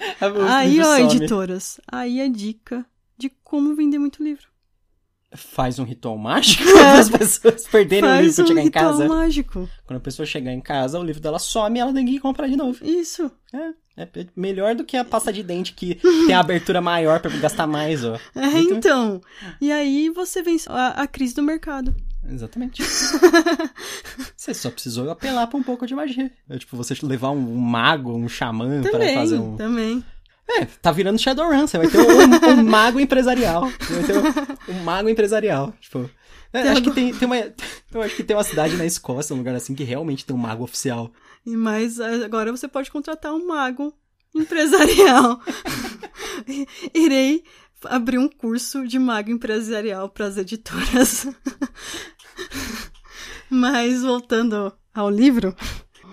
Aí, 0.48 0.80
ó, 0.80 0.96
some. 0.96 1.16
editoras, 1.16 1.80
aí 1.90 2.20
a 2.20 2.28
dica 2.28 2.84
de 3.18 3.30
como 3.42 3.74
vender 3.74 3.98
muito 3.98 4.22
livro. 4.22 4.46
Faz 5.34 5.78
um 5.78 5.84
ritual 5.84 6.16
mágico 6.16 6.64
para 6.64 6.98
as 7.00 7.10
pessoas 7.10 7.66
perderem 7.66 8.08
o 8.08 8.16
livro 8.20 8.24
Faz 8.24 8.34
pra 8.36 8.44
um 8.44 8.46
chegar 8.48 8.60
em 8.60 8.64
ritual 8.64 8.84
casa. 8.92 9.08
mágico. 9.08 9.68
Quando 9.84 9.96
a 9.98 10.00
pessoa 10.00 10.24
chegar 10.24 10.52
em 10.52 10.60
casa, 10.60 10.98
o 10.98 11.04
livro 11.04 11.20
dela 11.20 11.38
some 11.38 11.78
e 11.78 11.80
ela 11.80 11.92
tem 11.92 12.06
que 12.06 12.20
comprar 12.20 12.46
de 12.46 12.56
novo. 12.56 12.84
Isso. 12.84 13.30
É, 13.52 14.02
é 14.02 14.08
melhor 14.36 14.74
do 14.74 14.84
que 14.84 14.96
a 14.96 15.04
pasta 15.04 15.32
de 15.32 15.42
dente 15.42 15.72
que 15.72 15.96
tem 16.26 16.32
a 16.34 16.40
abertura 16.40 16.80
maior 16.80 17.20
pra 17.20 17.30
gastar 17.38 17.66
mais, 17.66 18.04
ó. 18.04 18.18
É, 18.34 18.58
então. 18.60 19.20
E 19.60 19.72
aí 19.72 20.08
você 20.10 20.42
vence 20.42 20.68
a, 20.70 20.88
a 20.88 21.06
crise 21.06 21.34
do 21.34 21.42
mercado. 21.42 21.94
Exatamente. 22.30 22.82
você 24.36 24.54
só 24.54 24.70
precisou 24.70 25.10
apelar 25.10 25.46
pra 25.46 25.58
um 25.58 25.62
pouco 25.62 25.86
de 25.86 25.94
magia. 25.94 26.30
É, 26.48 26.58
tipo, 26.58 26.76
você 26.76 26.94
levar 27.02 27.30
um 27.30 27.56
mago, 27.56 28.12
um 28.12 28.28
xamã 28.28 28.82
pra 28.82 28.92
Também, 28.92 29.14
fazer 29.14 29.38
um. 29.38 29.56
também. 29.56 30.04
É, 30.48 30.64
tá 30.64 30.92
virando 30.92 31.18
Shadowrun, 31.18 31.66
você 31.66 31.76
vai 31.76 31.88
ter 31.88 31.98
um, 31.98 32.60
um 32.60 32.64
mago 32.64 33.00
empresarial. 33.00 33.68
Você 33.80 33.94
vai 33.94 34.04
ter 34.04 34.16
um, 34.72 34.76
um 34.76 34.82
mago 34.84 35.08
empresarial. 35.08 35.74
Tipo. 35.80 36.08
é, 36.52 36.68
acho 36.68 36.82
que 36.82 36.92
tem, 36.92 37.12
tem 37.12 37.26
uma. 37.26 37.36
Eu 37.36 38.02
acho 38.02 38.14
que 38.14 38.22
tem 38.22 38.36
uma 38.36 38.44
cidade 38.44 38.76
na 38.76 38.86
Escócia, 38.86 39.34
um 39.34 39.38
lugar 39.38 39.54
assim, 39.56 39.74
que 39.74 39.82
realmente 39.82 40.24
tem 40.24 40.36
um 40.36 40.38
mago 40.38 40.62
oficial. 40.62 41.12
E 41.44 41.56
Mas 41.56 42.00
agora 42.00 42.52
você 42.52 42.68
pode 42.68 42.90
contratar 42.90 43.32
um 43.32 43.46
mago 43.46 43.92
empresarial. 44.34 45.40
Irei 46.94 47.42
abrir 47.84 48.18
um 48.18 48.28
curso 48.28 48.86
de 48.86 48.98
mago 48.98 49.30
empresarial 49.30 50.08
para 50.08 50.26
as 50.26 50.36
editoras. 50.36 51.26
Mas 53.50 54.02
voltando 54.02 54.72
ao 54.94 55.08
livro. 55.10 55.54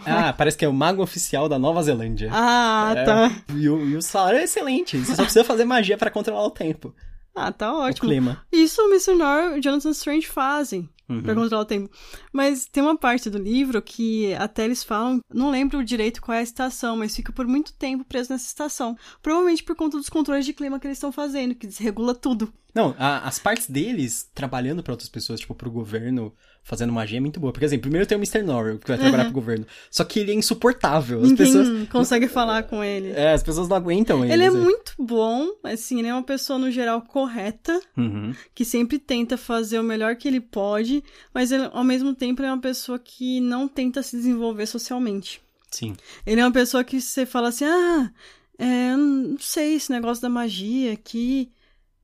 Ah, 0.05 0.33
parece 0.33 0.57
que 0.57 0.65
é 0.65 0.67
o 0.67 0.73
mago 0.73 1.01
oficial 1.01 1.47
da 1.47 1.57
Nova 1.57 1.81
Zelândia. 1.81 2.29
Ah, 2.31 2.93
É, 2.95 3.03
tá. 3.05 3.31
E 3.55 3.69
o, 3.69 3.85
e 3.85 3.95
o 3.95 4.01
salário 4.01 4.39
é 4.39 4.43
excelente. 4.43 4.97
Você 4.97 5.15
só 5.15 5.23
precisa 5.23 5.45
fazer 5.45 5.63
magia 5.65 5.97
pra 5.97 6.11
controlar 6.11 6.45
o 6.45 6.51
tempo. 6.51 6.93
Ah, 7.35 7.51
tá 7.51 7.71
O 7.73 7.79
ótimo. 7.81 8.07
clima. 8.09 8.45
Isso 8.51 8.81
o 8.81 8.89
Mr. 8.89 9.15
Nor 9.15 9.55
e 9.55 9.59
o 9.59 9.61
Jonathan 9.63 9.89
Strange 9.91 10.27
fazem 10.27 10.89
Uhum. 11.15 11.23
pra 11.23 11.35
controlar 11.35 11.61
o 11.61 11.65
tempo. 11.65 11.89
Mas 12.31 12.65
tem 12.65 12.81
uma 12.83 12.97
parte 12.97 13.29
do 13.29 13.37
livro 13.37 13.81
que 13.81 14.33
até 14.35 14.65
eles 14.65 14.83
falam, 14.83 15.19
não 15.33 15.49
lembro 15.51 15.83
direito 15.83 16.21
qual 16.21 16.35
é 16.35 16.39
a 16.39 16.43
estação, 16.43 16.97
mas 16.97 17.15
fica 17.15 17.31
por 17.31 17.45
muito 17.47 17.73
tempo 17.73 18.03
preso 18.03 18.31
nessa 18.31 18.45
estação. 18.47 18.97
Provavelmente 19.21 19.63
por 19.63 19.75
conta 19.75 19.97
dos 19.97 20.09
controles 20.09 20.45
de 20.45 20.53
clima 20.53 20.79
que 20.79 20.87
eles 20.87 20.97
estão 20.97 21.11
fazendo, 21.11 21.55
que 21.55 21.67
desregula 21.67 22.13
tudo. 22.15 22.53
Não, 22.73 22.95
a- 22.97 23.19
as 23.27 23.37
partes 23.37 23.69
deles 23.69 24.29
trabalhando 24.33 24.81
pra 24.81 24.93
outras 24.93 25.09
pessoas, 25.09 25.39
tipo, 25.39 25.53
pro 25.53 25.69
governo, 25.69 26.33
fazendo 26.63 26.91
magia 26.93 27.17
é 27.17 27.21
muito 27.21 27.39
boa. 27.39 27.51
Porque, 27.51 27.65
assim, 27.65 27.77
primeiro 27.77 28.07
tem 28.07 28.17
o 28.17 28.19
Mr. 28.19 28.41
Norrell, 28.41 28.79
que 28.79 28.87
vai 28.87 28.97
trabalhar 28.97 29.25
pro 29.25 29.33
governo. 29.33 29.65
Só 29.91 30.03
que 30.03 30.19
ele 30.19 30.31
é 30.31 30.33
insuportável. 30.33 31.17
As 31.21 31.29
Ninguém 31.29 31.45
pessoas. 31.45 31.89
consegue 31.89 32.27
falar 32.27 32.63
com 32.63 32.83
ele. 32.83 33.11
É, 33.11 33.33
as 33.33 33.43
pessoas 33.43 33.67
não 33.67 33.75
aguentam 33.75 34.23
ele. 34.23 34.33
Ele 34.33 34.43
é 34.43 34.47
assim. 34.47 34.57
muito 34.59 34.93
bom, 34.97 35.49
assim, 35.63 35.99
ele 35.99 36.07
é 36.07 36.13
uma 36.13 36.23
pessoa 36.23 36.57
no 36.57 36.71
geral 36.71 37.01
correta, 37.01 37.79
Uhum. 37.97 38.33
que 38.55 38.63
sempre 38.63 38.97
tenta 38.97 39.35
fazer 39.37 39.77
o 39.79 39.83
melhor 39.83 40.15
que 40.15 40.27
ele 40.27 40.39
pode, 40.39 41.03
mas 41.33 41.51
ele, 41.51 41.69
ao 41.73 41.83
mesmo 41.83 42.15
tempo 42.15 42.41
ele 42.41 42.47
é 42.47 42.51
uma 42.51 42.61
pessoa 42.61 42.97
que 42.97 43.39
não 43.41 43.67
tenta 43.67 44.01
se 44.01 44.15
desenvolver 44.15 44.65
socialmente. 44.65 45.41
Sim. 45.69 45.95
Ele 46.25 46.39
é 46.39 46.45
uma 46.45 46.51
pessoa 46.51 46.83
que 46.83 47.01
você 47.01 47.25
fala 47.25 47.49
assim, 47.49 47.65
ah, 47.65 48.11
é, 48.57 48.95
não 48.95 49.37
sei 49.39 49.73
esse 49.75 49.91
negócio 49.91 50.21
da 50.21 50.29
magia 50.29 50.93
aqui 50.93 51.51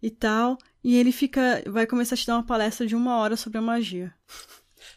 e 0.02 0.10
tal. 0.10 0.58
E 0.84 0.96
ele 0.96 1.12
fica, 1.12 1.62
vai 1.68 1.86
começar 1.86 2.16
a 2.16 2.18
te 2.18 2.26
dar 2.26 2.36
uma 2.36 2.46
palestra 2.46 2.88
de 2.88 2.96
uma 2.96 3.18
hora 3.18 3.36
sobre 3.36 3.58
a 3.58 3.62
magia. 3.62 4.14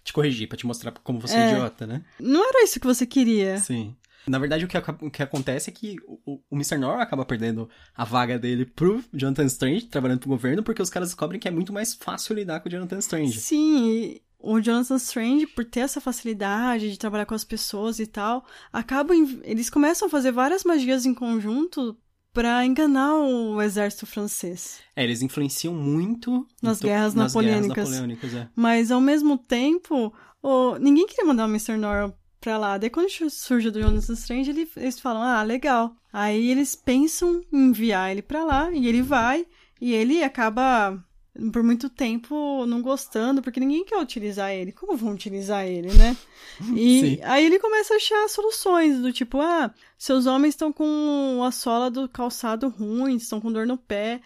Te 0.04 0.12
corrigir, 0.12 0.48
pra 0.48 0.56
te 0.56 0.66
mostrar 0.66 0.92
como 0.92 1.20
você 1.20 1.34
é, 1.36 1.40
É. 1.40 1.52
idiota, 1.52 1.86
né? 1.86 2.04
Não 2.20 2.46
era 2.48 2.64
isso 2.64 2.78
que 2.80 2.86
você 2.86 3.04
queria. 3.06 3.58
Sim. 3.58 3.96
Na 4.26 4.38
verdade, 4.38 4.64
o 4.64 4.68
que, 4.68 4.78
o 4.78 5.10
que 5.10 5.22
acontece 5.22 5.68
é 5.68 5.72
que 5.72 5.96
o, 6.06 6.40
o 6.48 6.54
Mr. 6.54 6.78
Norrell 6.78 7.00
acaba 7.00 7.24
perdendo 7.24 7.68
a 7.94 8.04
vaga 8.04 8.38
dele 8.38 8.64
pro 8.64 9.02
Jonathan 9.12 9.44
Strange, 9.46 9.86
trabalhando 9.86 10.20
pro 10.20 10.28
governo, 10.28 10.62
porque 10.62 10.80
os 10.80 10.88
caras 10.90 11.08
descobrem 11.08 11.40
que 11.40 11.48
é 11.48 11.50
muito 11.50 11.72
mais 11.72 11.94
fácil 11.94 12.36
lidar 12.36 12.60
com 12.60 12.68
o 12.68 12.72
Jonathan 12.72 12.98
Strange. 12.98 13.40
Sim, 13.40 13.90
e 13.90 14.22
o 14.38 14.60
Jonathan 14.60 14.94
Strange, 14.96 15.48
por 15.48 15.64
ter 15.64 15.80
essa 15.80 16.00
facilidade 16.00 16.90
de 16.92 16.98
trabalhar 16.98 17.26
com 17.26 17.34
as 17.34 17.42
pessoas 17.44 17.98
e 17.98 18.06
tal, 18.06 18.44
acabam. 18.72 19.40
Eles 19.42 19.68
começam 19.68 20.06
a 20.06 20.10
fazer 20.10 20.30
várias 20.30 20.62
magias 20.62 21.04
em 21.04 21.14
conjunto 21.14 21.96
pra 22.32 22.64
enganar 22.64 23.16
o 23.16 23.60
exército 23.60 24.06
francês. 24.06 24.78
É, 24.96 25.04
eles 25.04 25.22
influenciam 25.22 25.74
muito 25.74 26.46
Nas 26.62 26.78
em 26.78 26.80
to- 26.80 26.86
guerras 26.86 27.14
nas 27.14 27.32
napoleônicas. 27.34 27.74
Guerras 27.74 27.88
napoleônicas 27.90 28.34
é. 28.34 28.48
Mas 28.56 28.90
ao 28.90 29.00
mesmo 29.00 29.36
tempo, 29.38 30.12
o... 30.42 30.76
ninguém 30.78 31.06
queria 31.06 31.24
mandar 31.24 31.44
o 31.46 31.48
Mr. 31.50 31.76
Norrell 31.76 32.14
pra 32.40 32.58
lá. 32.58 32.78
Daí 32.78 32.90
quando 32.90 33.08
surge 33.30 33.68
o 33.68 33.72
Jonathan 33.72 34.12
Strange, 34.14 34.50
ele- 34.50 34.70
eles 34.76 34.98
falam, 34.98 35.22
ah, 35.22 35.42
legal. 35.42 35.94
Aí 36.12 36.50
eles 36.50 36.74
pensam 36.74 37.40
em 37.52 37.68
enviar 37.68 38.10
ele 38.10 38.22
pra 38.22 38.44
lá, 38.44 38.70
e 38.72 38.86
ele 38.86 39.00
vai, 39.02 39.46
e 39.80 39.92
ele 39.94 40.22
acaba 40.22 41.02
por 41.50 41.62
muito 41.62 41.88
tempo 41.88 42.66
não 42.66 42.82
gostando, 42.82 43.40
porque 43.40 43.58
ninguém 43.60 43.84
quer 43.84 43.96
utilizar 43.98 44.50
ele. 44.52 44.70
Como 44.72 44.96
vão 44.96 45.12
utilizar 45.12 45.66
ele, 45.66 45.92
né? 45.92 46.16
E 46.76 47.00
Sim. 47.16 47.20
aí 47.24 47.46
ele 47.46 47.58
começa 47.58 47.94
a 47.94 47.96
achar 47.96 48.28
soluções, 48.28 48.98
do 49.00 49.12
tipo, 49.12 49.40
ah, 49.40 49.72
seus 49.96 50.26
homens 50.26 50.50
estão 50.54 50.70
com 50.72 51.42
a 51.44 51.50
sola 51.50 51.90
do 51.90 52.06
calçado 52.08 52.68
ruim, 52.68 53.16
estão 53.16 53.40
com 53.40 53.50
dor 53.50 53.66
no 53.66 53.78
pé. 53.78 54.20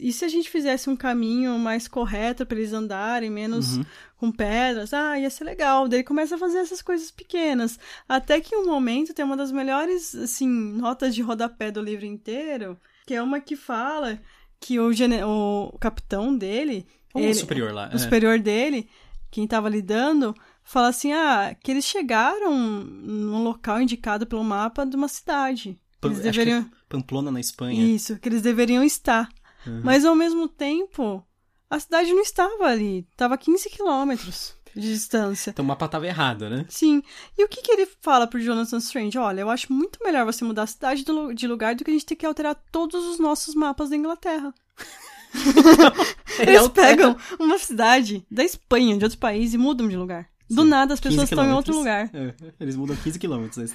E 0.00 0.12
se 0.12 0.24
a 0.24 0.28
gente 0.28 0.50
fizesse 0.50 0.90
um 0.90 0.96
caminho 0.96 1.56
mais 1.56 1.86
correto 1.86 2.44
pra 2.44 2.58
eles 2.58 2.72
andarem, 2.72 3.30
menos 3.30 3.76
Uhum. 3.76 3.84
com 4.16 4.32
pedras, 4.32 4.92
ah, 4.92 5.16
ia 5.16 5.30
ser 5.30 5.44
legal. 5.44 5.86
Daí 5.86 6.00
ele 6.00 6.04
começa 6.04 6.34
a 6.34 6.38
fazer 6.38 6.58
essas 6.58 6.82
coisas 6.82 7.12
pequenas. 7.12 7.78
Até 8.08 8.40
que 8.40 8.56
em 8.56 8.58
um 8.58 8.66
momento 8.66 9.14
tem 9.14 9.24
uma 9.24 9.36
das 9.36 9.52
melhores, 9.52 10.16
assim, 10.16 10.48
notas 10.48 11.14
de 11.14 11.22
rodapé 11.22 11.70
do 11.70 11.80
livro 11.80 12.04
inteiro, 12.06 12.76
que 13.06 13.14
é 13.14 13.22
uma 13.22 13.38
que 13.40 13.54
fala 13.54 14.20
que 14.60 14.78
o, 14.80 14.92
gene- 14.92 15.22
o 15.24 15.76
capitão 15.80 16.36
dele, 16.36 16.86
O 17.14 17.20
ele- 17.20 17.34
superior 17.34 17.72
lá. 17.72 17.88
o 17.92 17.96
é. 17.96 17.98
superior 17.98 18.38
dele, 18.38 18.88
quem 19.30 19.46
tava 19.46 19.68
lidando, 19.68 20.34
fala 20.62 20.88
assim, 20.88 21.12
ah, 21.12 21.56
que 21.62 21.70
eles 21.70 21.84
chegaram 21.84 22.52
num 22.58 23.42
local 23.42 23.80
indicado 23.80 24.26
pelo 24.26 24.44
mapa 24.44 24.84
de 24.84 24.96
uma 24.96 25.08
cidade. 25.08 25.78
Eles 26.02 26.18
que 26.18 26.22
deveriam... 26.24 26.60
é 26.60 26.66
Pamplona, 26.88 27.30
na 27.30 27.40
Espanha. 27.40 27.82
Isso, 27.94 28.18
que 28.18 28.28
eles 28.28 28.42
deveriam 28.42 28.82
estar. 28.84 29.28
Uhum. 29.66 29.80
Mas 29.84 30.04
ao 30.04 30.14
mesmo 30.14 30.48
tempo, 30.48 31.22
a 31.68 31.78
cidade 31.80 32.12
não 32.12 32.22
estava 32.22 32.66
ali. 32.66 33.06
Estava 33.10 33.34
a 33.34 33.38
15 33.38 33.68
quilômetros 33.68 34.54
de 34.74 34.92
distância. 34.92 35.50
Então 35.50 35.64
o 35.64 35.68
mapa 35.68 35.88
tava 35.88 36.06
errado, 36.06 36.48
né? 36.48 36.64
Sim. 36.68 37.02
E 37.36 37.44
o 37.44 37.48
que, 37.48 37.62
que 37.62 37.72
ele 37.72 37.88
fala 38.00 38.26
pro 38.26 38.40
Jonathan 38.40 38.78
Strange? 38.78 39.18
Olha, 39.18 39.40
eu 39.40 39.50
acho 39.50 39.72
muito 39.72 39.98
melhor 40.02 40.24
você 40.24 40.44
mudar 40.44 40.62
a 40.62 40.66
cidade 40.66 41.04
do 41.04 41.32
de 41.32 41.46
lugar 41.46 41.74
do 41.74 41.84
que 41.84 41.90
a 41.90 41.94
gente 41.94 42.06
ter 42.06 42.16
que 42.16 42.26
alterar 42.26 42.54
todos 42.72 43.04
os 43.04 43.18
nossos 43.18 43.54
mapas 43.54 43.90
da 43.90 43.96
Inglaterra. 43.96 44.54
Ele 46.38 46.56
Eles 46.56 46.68
pegam 46.68 47.16
uma 47.38 47.58
cidade 47.58 48.24
da 48.30 48.44
Espanha, 48.44 48.96
de 48.96 49.04
outro 49.04 49.18
país, 49.18 49.54
e 49.54 49.58
mudam 49.58 49.88
de 49.88 49.96
lugar. 49.96 50.28
Do 50.50 50.62
Sim, 50.62 50.68
nada 50.68 50.94
as 50.94 51.00
15 51.00 51.14
pessoas 51.14 51.30
estão 51.30 51.44
em 51.44 51.52
outro 51.52 51.74
lugar. 51.74 52.10
É, 52.14 52.34
eles 52.58 52.74
mudam 52.74 52.96
15 52.96 53.18
quilômetros 53.18 53.72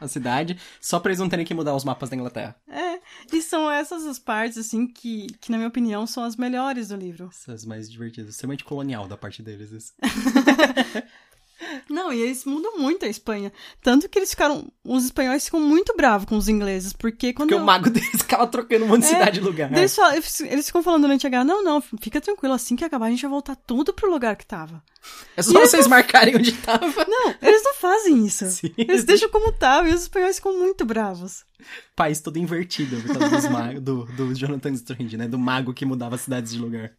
a 0.00 0.08
cidade, 0.08 0.58
só 0.80 0.98
pra 0.98 1.10
eles 1.10 1.20
não 1.20 1.28
terem 1.28 1.44
que 1.44 1.54
mudar 1.54 1.74
os 1.74 1.84
mapas 1.84 2.10
da 2.10 2.16
Inglaterra. 2.16 2.56
É. 2.68 2.98
E 3.32 3.40
são 3.40 3.70
essas 3.70 4.04
as 4.04 4.18
partes, 4.18 4.58
assim, 4.58 4.86
que, 4.86 5.28
que, 5.40 5.50
na 5.50 5.58
minha 5.58 5.68
opinião, 5.68 6.06
são 6.06 6.24
as 6.24 6.36
melhores 6.36 6.88
do 6.88 6.96
livro. 6.96 7.28
Essas 7.30 7.64
mais 7.64 7.90
divertidas. 7.90 8.30
Extremamente 8.30 8.64
colonial 8.64 9.06
da 9.06 9.16
parte 9.16 9.42
deles. 9.42 9.70
isso. 9.70 9.92
Não, 11.88 12.12
e 12.12 12.20
eles 12.20 12.44
mudam 12.44 12.78
muito 12.78 13.04
a 13.04 13.08
Espanha. 13.08 13.52
Tanto 13.82 14.08
que 14.08 14.18
eles 14.18 14.30
ficaram. 14.30 14.70
Os 14.84 15.04
espanhóis 15.06 15.44
ficam 15.44 15.60
muito 15.60 15.94
bravos 15.96 16.26
com 16.26 16.36
os 16.36 16.48
ingleses, 16.48 16.92
porque 16.92 17.32
quando. 17.32 17.48
Porque 17.48 17.60
o 17.60 17.64
mago 17.66 17.90
deles 17.90 18.10
ficava 18.22 18.46
trocando 18.46 18.84
um 18.84 18.88
monte 18.88 19.00
de 19.00 19.06
É, 19.06 19.10
cidade 19.10 19.38
de 19.40 19.44
lugar. 19.44 19.72
Eles, 19.76 19.94
falam- 19.94 20.14
eles- 20.14 20.66
ficam 20.66 20.82
falando 20.82 21.02
durante 21.02 21.26
a 21.26 21.30
guerra: 21.30 21.44
não, 21.44 21.62
não, 21.64 21.80
fica 22.00 22.20
tranquilo, 22.20 22.54
assim 22.54 22.76
que 22.76 22.84
acabar 22.84 23.06
a 23.06 23.10
gente 23.10 23.22
vai 23.22 23.30
voltar 23.30 23.56
tudo 23.56 23.92
pro 23.92 24.10
lugar 24.10 24.36
que 24.36 24.46
tava. 24.46 24.82
É 25.36 25.42
só 25.42 25.58
vocês 25.60 25.86
marcarem 25.86 26.36
onde 26.36 26.52
tava. 26.52 26.86
Não, 27.08 27.34
eles 27.40 27.62
não 27.64 27.72
fazem 27.74 28.26
isso. 28.26 28.44
Sim. 28.50 28.74
Eles 28.76 29.04
deixam 29.04 29.30
como 29.30 29.52
tava 29.52 29.88
e 29.88 29.94
os 29.94 30.02
espanhóis 30.02 30.36
ficam 30.36 30.58
muito 30.58 30.84
bravos. 30.84 31.44
País 31.96 32.20
todo 32.20 32.36
invertido 32.36 33.00
por 33.02 33.16
causa 33.18 33.28
dos 33.36 33.48
magos, 33.48 33.80
do, 33.80 34.04
do 34.04 34.34
Jonathan 34.34 34.70
Strange, 34.72 35.16
né? 35.16 35.26
Do 35.26 35.38
mago 35.38 35.72
que 35.72 35.86
mudava 35.86 36.18
cidades 36.18 36.52
de 36.52 36.58
lugar. 36.58 36.92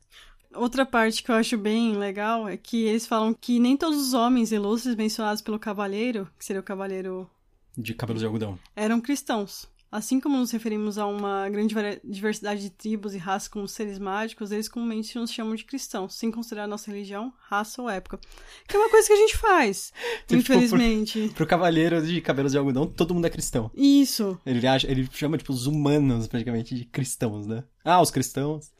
Outra 0.54 0.86
parte 0.86 1.22
que 1.24 1.30
eu 1.30 1.36
acho 1.36 1.58
bem 1.58 1.96
legal 1.96 2.48
é 2.48 2.58
que 2.58 2.84
eles 2.86 3.06
falam 3.06 3.34
que 3.34 3.60
nem 3.60 3.78
todos 3.78 4.00
os 4.00 4.14
homens 4.14 4.52
ilustres 4.52 4.96
mencionados 4.96 5.42
pelo 5.42 5.60
cavaleiro, 5.60 6.28
que 6.38 6.46
seria 6.46 6.60
o 6.60 6.64
cavaleiro, 6.64 7.30
De 7.78 7.94
cabelos 7.94 8.22
de 8.22 8.26
algodão. 8.26 8.58
eram 8.76 9.00
cristãos. 9.00 9.68
Assim 9.92 10.20
como 10.20 10.38
nos 10.38 10.52
referimos 10.52 11.00
a 11.00 11.08
uma 11.08 11.50
grande 11.50 11.74
diversidade 12.04 12.62
de 12.62 12.70
tribos 12.70 13.16
e 13.16 13.18
raças 13.18 13.48
como 13.48 13.68
seres 13.68 13.98
mágicos, 13.98 14.52
eles 14.52 14.70
comumente 14.70 15.18
nos 15.18 15.32
chamam 15.32 15.56
de 15.56 15.64
cristãos, 15.66 16.14
sem 16.14 16.30
considerar 16.30 16.68
nossa 16.68 16.92
religião, 16.92 17.34
raça 17.48 17.82
ou 17.82 17.90
época. 17.90 18.20
Que 18.68 18.76
é 18.76 18.80
uma 18.80 18.90
coisa 18.92 19.08
que 19.08 19.14
a 19.14 19.18
gente 19.18 19.36
faz, 19.36 19.92
Tipo, 20.28 20.36
infelizmente. 20.42 21.30
Pro 21.34 21.48
cavaleiro 21.48 22.06
de 22.06 22.22
cabelos 22.22 22.52
de 22.52 22.60
algodão, 22.60 22.86
todo 22.86 23.16
mundo 23.16 23.26
é 23.26 23.32
cristão. 23.32 23.72
Isso. 23.74 24.38
Ele, 24.46 24.68
acha, 24.68 24.86
ele 24.90 25.10
chama, 25.12 25.40
tipo, 25.40 25.52
os 25.52 25.66
humanos, 25.66 26.28
praticamente, 26.28 26.76
de 26.76 26.86
cristãos, 26.86 27.48
né? 27.48 27.64
Ah, 27.84 28.00
os 28.00 28.12
cristãos. 28.12 28.72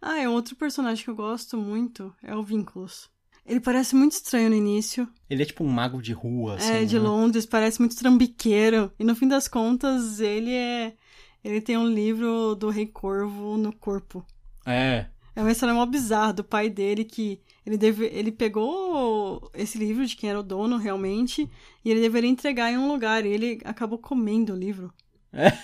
Ah, 0.00 0.18
é 0.20 0.28
outro 0.28 0.56
personagem 0.56 1.04
que 1.04 1.10
eu 1.10 1.16
gosto 1.16 1.56
muito, 1.56 2.14
é 2.22 2.34
o 2.34 2.42
Vínculos. 2.42 3.10
Ele 3.44 3.60
parece 3.60 3.96
muito 3.96 4.12
estranho 4.12 4.50
no 4.50 4.56
início. 4.56 5.08
Ele 5.28 5.42
é 5.42 5.46
tipo 5.46 5.64
um 5.64 5.68
mago 5.68 6.02
de 6.02 6.12
rua, 6.12 6.56
assim. 6.56 6.70
é, 6.70 6.84
de 6.84 6.98
né? 6.98 7.08
Londres, 7.08 7.46
parece 7.46 7.80
muito 7.80 7.96
trambiqueiro. 7.96 8.92
E 8.98 9.04
no 9.04 9.14
fim 9.14 9.26
das 9.26 9.48
contas, 9.48 10.20
ele 10.20 10.52
é. 10.52 10.94
Ele 11.42 11.60
tem 11.60 11.78
um 11.78 11.88
livro 11.88 12.54
do 12.54 12.68
Rei 12.68 12.86
Corvo 12.86 13.56
no 13.56 13.72
corpo. 13.72 14.24
É. 14.66 15.06
É 15.34 15.40
uma 15.40 15.52
história 15.52 15.74
mó 15.74 15.86
bizarra 15.86 16.32
do 16.32 16.44
pai 16.44 16.68
dele 16.68 17.04
que 17.04 17.40
ele, 17.64 17.78
deve, 17.78 18.06
ele 18.06 18.32
pegou 18.32 19.50
esse 19.54 19.78
livro 19.78 20.04
de 20.04 20.16
quem 20.16 20.28
era 20.28 20.40
o 20.40 20.42
dono 20.42 20.76
realmente 20.76 21.48
e 21.84 21.90
ele 21.90 22.00
deveria 22.00 22.28
entregar 22.28 22.72
em 22.72 22.76
um 22.76 22.88
lugar 22.88 23.24
e 23.24 23.28
ele 23.28 23.60
acabou 23.64 23.98
comendo 23.98 24.52
o 24.52 24.56
livro. 24.56 24.92
É. 25.32 25.56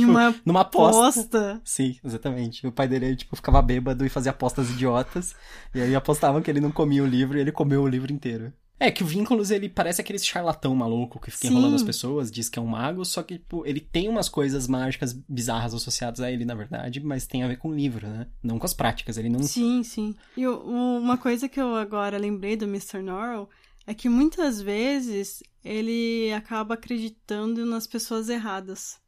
Tipo, 0.00 0.10
uma 0.10 0.34
Numa 0.44 0.60
aposta. 0.60 1.20
aposta. 1.20 1.60
Sim, 1.64 1.96
exatamente. 2.04 2.66
O 2.66 2.72
pai 2.72 2.88
dele, 2.88 3.16
tipo, 3.16 3.34
ficava 3.36 3.60
bêbado 3.60 4.04
e 4.04 4.08
fazia 4.08 4.30
apostas 4.30 4.70
idiotas. 4.70 5.34
E 5.74 5.80
aí 5.80 5.94
apostavam 5.94 6.40
que 6.40 6.50
ele 6.50 6.60
não 6.60 6.70
comia 6.70 7.02
o 7.02 7.06
livro 7.06 7.36
e 7.36 7.40
ele 7.40 7.52
comeu 7.52 7.82
o 7.82 7.88
livro 7.88 8.12
inteiro. 8.12 8.52
É, 8.78 8.90
que 8.90 9.02
o 9.02 9.06
Vínculos, 9.06 9.50
ele 9.50 9.70
parece 9.70 10.02
aquele 10.02 10.18
charlatão 10.18 10.74
maluco 10.74 11.18
que 11.18 11.30
fica 11.30 11.48
Sim. 11.48 11.54
enrolando 11.54 11.76
as 11.76 11.82
pessoas, 11.82 12.30
diz 12.30 12.50
que 12.50 12.58
é 12.58 12.62
um 12.62 12.66
mago, 12.66 13.06
só 13.06 13.22
que, 13.22 13.38
tipo, 13.38 13.64
ele 13.66 13.80
tem 13.80 14.06
umas 14.06 14.28
coisas 14.28 14.68
mágicas 14.68 15.14
bizarras 15.14 15.72
associadas 15.72 16.20
a 16.20 16.30
ele, 16.30 16.44
na 16.44 16.54
verdade, 16.54 17.00
mas 17.00 17.26
tem 17.26 17.42
a 17.42 17.48
ver 17.48 17.56
com 17.56 17.70
o 17.70 17.74
livro, 17.74 18.06
né? 18.06 18.26
Não 18.42 18.58
com 18.58 18.66
as 18.66 18.74
práticas, 18.74 19.16
ele 19.16 19.30
não... 19.30 19.42
Sim, 19.42 19.82
sim. 19.82 20.14
E 20.36 20.46
uma 20.46 21.16
coisa 21.16 21.48
que 21.48 21.58
eu 21.58 21.74
agora 21.74 22.18
lembrei 22.18 22.54
do 22.54 22.66
Mr. 22.66 23.00
Norrell 23.00 23.48
é 23.86 23.94
que 23.94 24.10
muitas 24.10 24.60
vezes 24.60 25.42
ele 25.64 26.30
acaba 26.34 26.74
acreditando 26.74 27.64
nas 27.64 27.86
pessoas 27.86 28.28
erradas. 28.28 28.98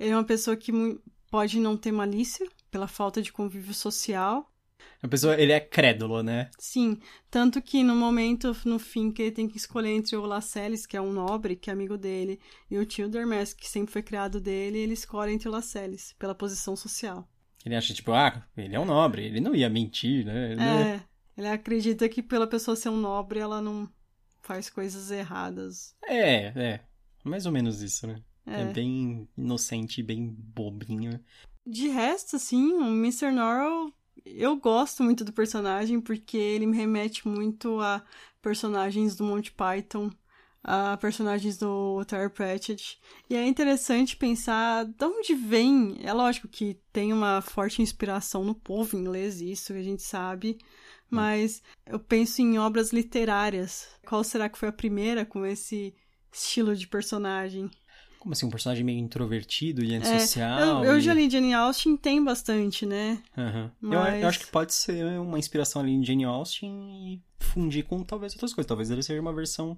Ele 0.00 0.12
é 0.12 0.16
uma 0.16 0.24
pessoa 0.24 0.56
que 0.56 0.72
pode 1.30 1.60
não 1.60 1.76
ter 1.76 1.92
malícia 1.92 2.48
pela 2.70 2.88
falta 2.88 3.20
de 3.20 3.30
convívio 3.30 3.74
social. 3.74 4.50
A 5.02 5.06
pessoa, 5.06 5.38
ele 5.38 5.52
é 5.52 5.60
crédulo, 5.60 6.22
né? 6.22 6.50
Sim, 6.58 6.98
tanto 7.30 7.60
que 7.60 7.82
no 7.82 7.94
momento, 7.94 8.56
no 8.64 8.78
fim, 8.78 9.10
que 9.10 9.20
ele 9.20 9.30
tem 9.30 9.46
que 9.46 9.58
escolher 9.58 9.90
entre 9.90 10.16
o 10.16 10.24
Lascelles, 10.24 10.86
que 10.86 10.96
é 10.96 11.00
um 11.02 11.12
nobre, 11.12 11.54
que 11.54 11.68
é 11.68 11.72
amigo 11.74 11.98
dele, 11.98 12.40
e 12.70 12.78
o 12.78 12.86
tio 12.86 13.10
Dermes, 13.10 13.52
que 13.52 13.68
sempre 13.68 13.92
foi 13.92 14.02
criado 14.02 14.40
dele, 14.40 14.78
ele 14.78 14.94
escolhe 14.94 15.32
entre 15.32 15.48
o 15.50 15.52
Lascelles, 15.52 16.14
pela 16.18 16.34
posição 16.34 16.74
social. 16.74 17.28
Ele 17.64 17.76
acha, 17.76 17.92
tipo, 17.92 18.12
ah, 18.12 18.42
ele 18.56 18.74
é 18.74 18.80
um 18.80 18.86
nobre, 18.86 19.26
ele 19.26 19.40
não 19.40 19.54
ia 19.54 19.68
mentir, 19.68 20.24
né? 20.24 20.52
Ele 20.52 20.56
não 20.56 20.64
É, 20.64 21.04
ele 21.36 21.48
acredita 21.48 22.08
que 22.08 22.22
pela 22.22 22.46
pessoa 22.46 22.74
ser 22.74 22.88
um 22.88 22.96
nobre, 22.96 23.38
ela 23.38 23.60
não 23.60 23.86
faz 24.40 24.70
coisas 24.70 25.10
erradas. 25.10 25.94
É, 26.06 26.46
é. 26.58 26.80
Mais 27.22 27.44
ou 27.44 27.52
menos 27.52 27.82
isso, 27.82 28.06
né? 28.06 28.22
É, 28.46 28.62
É. 28.62 28.72
bem 28.72 29.28
inocente, 29.36 30.02
bem 30.02 30.26
bobinho. 30.28 31.20
De 31.66 31.88
resto, 31.88 32.36
assim, 32.36 32.72
o 32.72 32.86
Mr. 32.86 33.30
Norrell, 33.30 33.92
eu 34.24 34.56
gosto 34.56 35.02
muito 35.02 35.24
do 35.24 35.32
personagem 35.32 36.00
porque 36.00 36.36
ele 36.36 36.66
me 36.66 36.76
remete 36.76 37.26
muito 37.28 37.80
a 37.80 38.02
personagens 38.42 39.14
do 39.14 39.24
Monty 39.24 39.52
Python, 39.52 40.10
a 40.62 40.96
personagens 40.96 41.56
do 41.58 42.04
Terry 42.06 42.30
Pratchett. 42.30 42.98
E 43.28 43.36
é 43.36 43.46
interessante 43.46 44.16
pensar 44.16 44.84
de 44.84 45.04
onde 45.04 45.34
vem. 45.34 45.98
É 46.02 46.12
lógico 46.12 46.48
que 46.48 46.78
tem 46.92 47.12
uma 47.12 47.40
forte 47.40 47.82
inspiração 47.82 48.44
no 48.44 48.54
povo 48.54 48.96
inglês, 48.96 49.40
isso 49.40 49.72
que 49.72 49.78
a 49.78 49.82
gente 49.82 50.02
sabe. 50.02 50.58
Mas 51.10 51.62
eu 51.86 51.98
penso 51.98 52.40
em 52.40 52.58
obras 52.58 52.92
literárias. 52.92 53.88
Qual 54.06 54.22
será 54.22 54.48
que 54.48 54.58
foi 54.58 54.68
a 54.68 54.72
primeira 54.72 55.26
com 55.26 55.44
esse 55.44 55.92
estilo 56.32 56.76
de 56.76 56.86
personagem? 56.86 57.68
Como 58.20 58.32
assim, 58.34 58.44
um 58.46 58.50
personagem 58.50 58.84
meio 58.84 58.98
introvertido 58.98 59.82
e 59.82 59.94
É, 59.94 59.96
antissocial. 59.96 60.84
eu, 60.84 60.92
eu 60.92 60.98
e- 60.98 61.00
já 61.00 61.12
li 61.14 61.28
Jane 61.28 61.54
Austen, 61.54 61.96
tem 61.96 62.22
bastante, 62.22 62.84
né? 62.86 63.20
Eu- 63.34 63.70
Mas- 63.80 64.22
Eu, 64.22 64.28
acho 64.28 64.38
que 64.40 64.46
pode 64.48 64.74
ser 64.74 65.02
uma 65.18 65.38
inspiração 65.38 65.80
ali 65.82 65.90
em 65.92 66.04
Jane 66.04 66.24
Austen 66.24 67.14
e 67.14 67.22
fundir 67.38 67.82
com 67.84 68.04
talvez 68.04 68.34
outras 68.34 68.52
coisas. 68.52 68.68
Talvez 68.68 68.90
ele 68.90 69.02
seja 69.02 69.20
uma 69.20 69.32
versão, 69.34 69.76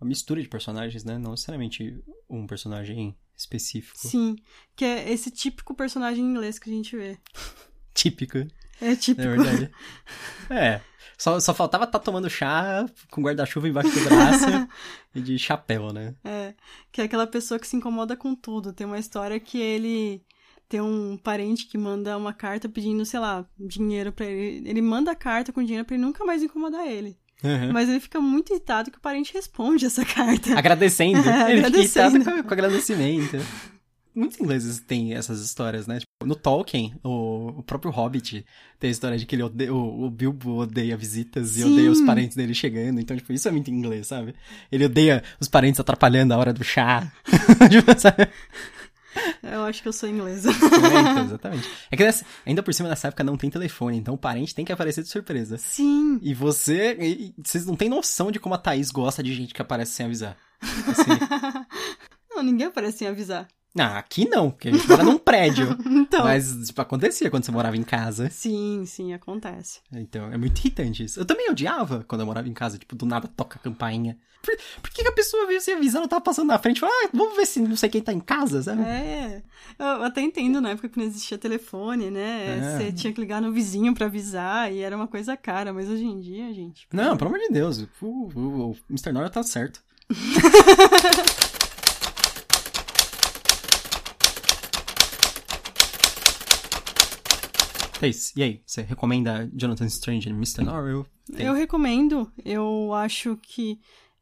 uma 0.00 0.08
mistura 0.08 0.42
de 0.42 0.48
personagens, 0.48 1.04
né? 1.04 1.16
Não 1.18 1.30
necessariamente 1.30 2.02
um 2.28 2.46
personagem 2.48 3.16
específico. 3.36 3.96
Sim, 4.08 4.36
que 4.74 4.84
é 4.84 5.12
esse 5.12 5.30
típico 5.30 5.72
personagem 5.74 6.24
inglês 6.24 6.58
que 6.58 6.68
a 6.68 6.72
gente 6.72 6.96
vê. 6.96 7.16
Típico, 7.94 8.38
É 8.82 8.96
típico. 8.96 9.26
é 9.28 9.36
verdade. 9.36 9.70
é. 10.50 10.80
Só, 11.16 11.38
só 11.38 11.54
faltava 11.54 11.84
estar 11.84 12.00
tomando 12.00 12.28
chá 12.28 12.84
com 13.10 13.22
guarda-chuva 13.22 13.68
embaixo 13.68 13.90
do 13.92 14.04
braço 14.08 14.44
e 15.14 15.20
de 15.20 15.38
chapéu, 15.38 15.92
né? 15.92 16.14
É, 16.24 16.52
que 16.90 17.00
é 17.00 17.04
aquela 17.04 17.26
pessoa 17.28 17.60
que 17.60 17.66
se 17.66 17.76
incomoda 17.76 18.16
com 18.16 18.34
tudo. 18.34 18.72
Tem 18.72 18.84
uma 18.86 18.98
história 18.98 19.38
que 19.38 19.60
ele 19.60 20.20
tem 20.68 20.80
um 20.80 21.16
parente 21.16 21.66
que 21.66 21.78
manda 21.78 22.16
uma 22.16 22.32
carta 22.32 22.68
pedindo, 22.68 23.04
sei 23.04 23.20
lá, 23.20 23.44
dinheiro 23.58 24.10
pra 24.10 24.26
ele. 24.26 24.68
Ele 24.68 24.82
manda 24.82 25.12
a 25.12 25.14
carta 25.14 25.52
com 25.52 25.62
dinheiro 25.62 25.84
pra 25.84 25.94
ele 25.94 26.04
nunca 26.04 26.24
mais 26.24 26.42
incomodar 26.42 26.86
ele. 26.88 27.16
Uhum. 27.44 27.72
Mas 27.72 27.88
ele 27.88 28.00
fica 28.00 28.20
muito 28.20 28.52
irritado 28.52 28.90
que 28.90 28.98
o 28.98 29.00
parente 29.00 29.32
responde 29.34 29.84
essa 29.84 30.04
carta. 30.04 30.56
Agradecendo. 30.58 31.20
É, 31.28 31.50
Ele 31.52 31.56
fica 31.56 31.66
agradecendo. 31.68 32.16
irritado 32.16 32.36
com, 32.42 32.48
com 32.48 32.54
agradecimento. 32.54 33.36
Muitos 34.14 34.38
ingleses 34.40 34.78
têm 34.80 35.14
essas 35.14 35.40
histórias, 35.40 35.86
né? 35.86 35.98
Tipo, 36.00 36.26
no 36.26 36.34
Tolkien, 36.36 36.94
o, 37.02 37.58
o 37.58 37.62
próprio 37.62 37.90
Hobbit 37.90 38.44
tem 38.78 38.88
a 38.88 38.90
história 38.90 39.16
de 39.16 39.24
que 39.24 39.34
ele 39.34 39.42
odeia, 39.42 39.72
o, 39.72 40.04
o 40.04 40.10
Bilbo 40.10 40.56
odeia 40.58 40.96
visitas 40.96 41.56
e 41.56 41.62
Sim. 41.62 41.72
odeia 41.72 41.90
os 41.90 42.00
parentes 42.02 42.36
dele 42.36 42.54
chegando. 42.54 43.00
Então, 43.00 43.16
tipo, 43.16 43.32
isso 43.32 43.48
é 43.48 43.50
muito 43.50 43.70
inglês, 43.70 44.06
sabe? 44.08 44.34
Ele 44.70 44.84
odeia 44.84 45.22
os 45.40 45.48
parentes 45.48 45.80
atrapalhando 45.80 46.34
a 46.34 46.36
hora 46.36 46.52
do 46.52 46.62
chá. 46.62 47.10
Tipo, 47.70 47.98
sabe? 47.98 48.28
Eu 49.42 49.64
acho 49.64 49.82
que 49.82 49.88
eu 49.88 49.92
sou 49.92 50.08
inglesa. 50.08 50.50
É, 50.50 51.00
então, 51.10 51.24
exatamente. 51.26 51.68
É 51.90 51.96
que 51.96 52.02
nessa- 52.04 52.24
ainda 52.46 52.62
por 52.62 52.72
cima 52.72 52.88
nessa 52.88 53.08
época 53.08 53.22
não 53.22 53.36
tem 53.36 53.50
telefone, 53.50 53.98
então 53.98 54.14
o 54.14 54.18
parente 54.18 54.54
tem 54.54 54.64
que 54.64 54.72
aparecer 54.72 55.02
de 55.02 55.08
surpresa. 55.10 55.58
Sim. 55.58 56.18
E 56.22 56.32
você. 56.32 56.96
e- 56.98 57.26
e 57.26 57.34
vocês 57.44 57.66
não 57.66 57.76
têm 57.76 57.88
noção 57.90 58.30
de 58.30 58.38
como 58.40 58.54
a 58.54 58.58
Thaís 58.58 58.90
gosta 58.90 59.22
de 59.22 59.34
gente 59.34 59.52
que 59.52 59.60
aparece 59.60 59.92
sem 59.92 60.06
avisar. 60.06 60.36
Assim, 60.62 61.10
Não, 62.30 62.42
ninguém 62.42 62.68
aparece 62.68 62.98
sem 62.98 63.08
avisar. 63.08 63.46
Não, 63.74 63.96
aqui 63.96 64.28
não, 64.28 64.50
porque 64.50 64.68
a 64.68 64.72
gente 64.72 64.88
mora 64.88 65.02
num 65.02 65.18
prédio. 65.18 65.76
Então. 66.02 66.24
Mas, 66.24 66.66
tipo, 66.66 66.80
acontecia 66.80 67.30
quando 67.30 67.44
você 67.44 67.52
morava 67.52 67.76
em 67.76 67.82
casa. 67.82 68.28
Sim, 68.28 68.84
sim, 68.86 69.14
acontece. 69.14 69.80
Então, 69.92 70.30
é 70.32 70.36
muito 70.36 70.58
irritante 70.58 71.04
isso. 71.04 71.18
Eu 71.18 71.24
também 71.24 71.48
odiava 71.50 72.04
quando 72.06 72.20
eu 72.20 72.26
morava 72.26 72.48
em 72.48 72.52
casa, 72.52 72.76
tipo, 72.76 72.94
do 72.94 73.06
nada 73.06 73.28
toca 73.28 73.56
a 73.56 73.62
campainha. 73.62 74.18
Por, 74.42 74.54
por 74.82 74.90
que 74.90 75.02
que 75.02 75.08
a 75.08 75.12
pessoa 75.12 75.46
veio 75.46 75.60
sem 75.60 75.74
avisar, 75.74 76.00
não 76.00 76.08
tava 76.08 76.20
passando 76.20 76.48
na 76.48 76.58
frente? 76.58 76.80
Fala, 76.80 76.92
ah, 76.92 77.08
vamos 77.14 77.36
ver 77.36 77.46
se 77.46 77.60
não 77.60 77.76
sei 77.76 77.88
quem 77.88 78.02
tá 78.02 78.12
em 78.12 78.20
casa, 78.20 78.62
sabe? 78.62 78.82
É, 78.82 79.42
eu 79.78 80.02
até 80.02 80.20
entendo 80.20 80.60
na 80.60 80.70
época 80.70 80.88
que 80.88 80.98
não 80.98 81.06
existia 81.06 81.38
telefone, 81.38 82.10
né? 82.10 82.58
É. 82.58 82.78
Você 82.78 82.92
tinha 82.92 83.12
que 83.12 83.20
ligar 83.20 83.40
no 83.40 83.52
vizinho 83.52 83.94
pra 83.94 84.06
avisar 84.06 84.72
e 84.72 84.80
era 84.80 84.96
uma 84.96 85.06
coisa 85.06 85.36
cara, 85.36 85.72
mas 85.72 85.88
hoje 85.88 86.04
em 86.04 86.18
dia, 86.18 86.52
gente. 86.52 86.86
Não, 86.92 87.16
pelo 87.16 87.28
amor 87.30 87.40
de 87.40 87.48
Deus, 87.50 87.86
o, 88.00 88.06
o, 88.06 88.70
o 88.70 88.76
Mr. 88.90 89.12
Nora 89.12 89.30
tá 89.30 89.42
certo. 89.42 89.82
Thaís, 98.02 98.32
e 98.36 98.42
aí? 98.42 98.62
Você 98.66 98.82
recomenda 98.82 99.48
Jonathan 99.54 99.86
Strange 99.86 100.28
e 100.28 100.32
Mr. 100.32 100.64
Norrell? 100.64 101.06
Tem- 101.32 101.46
Eu 101.46 101.54
recomendo, 101.54 102.32
eu 102.44 102.92
acho 102.92 103.38
que 103.40 103.78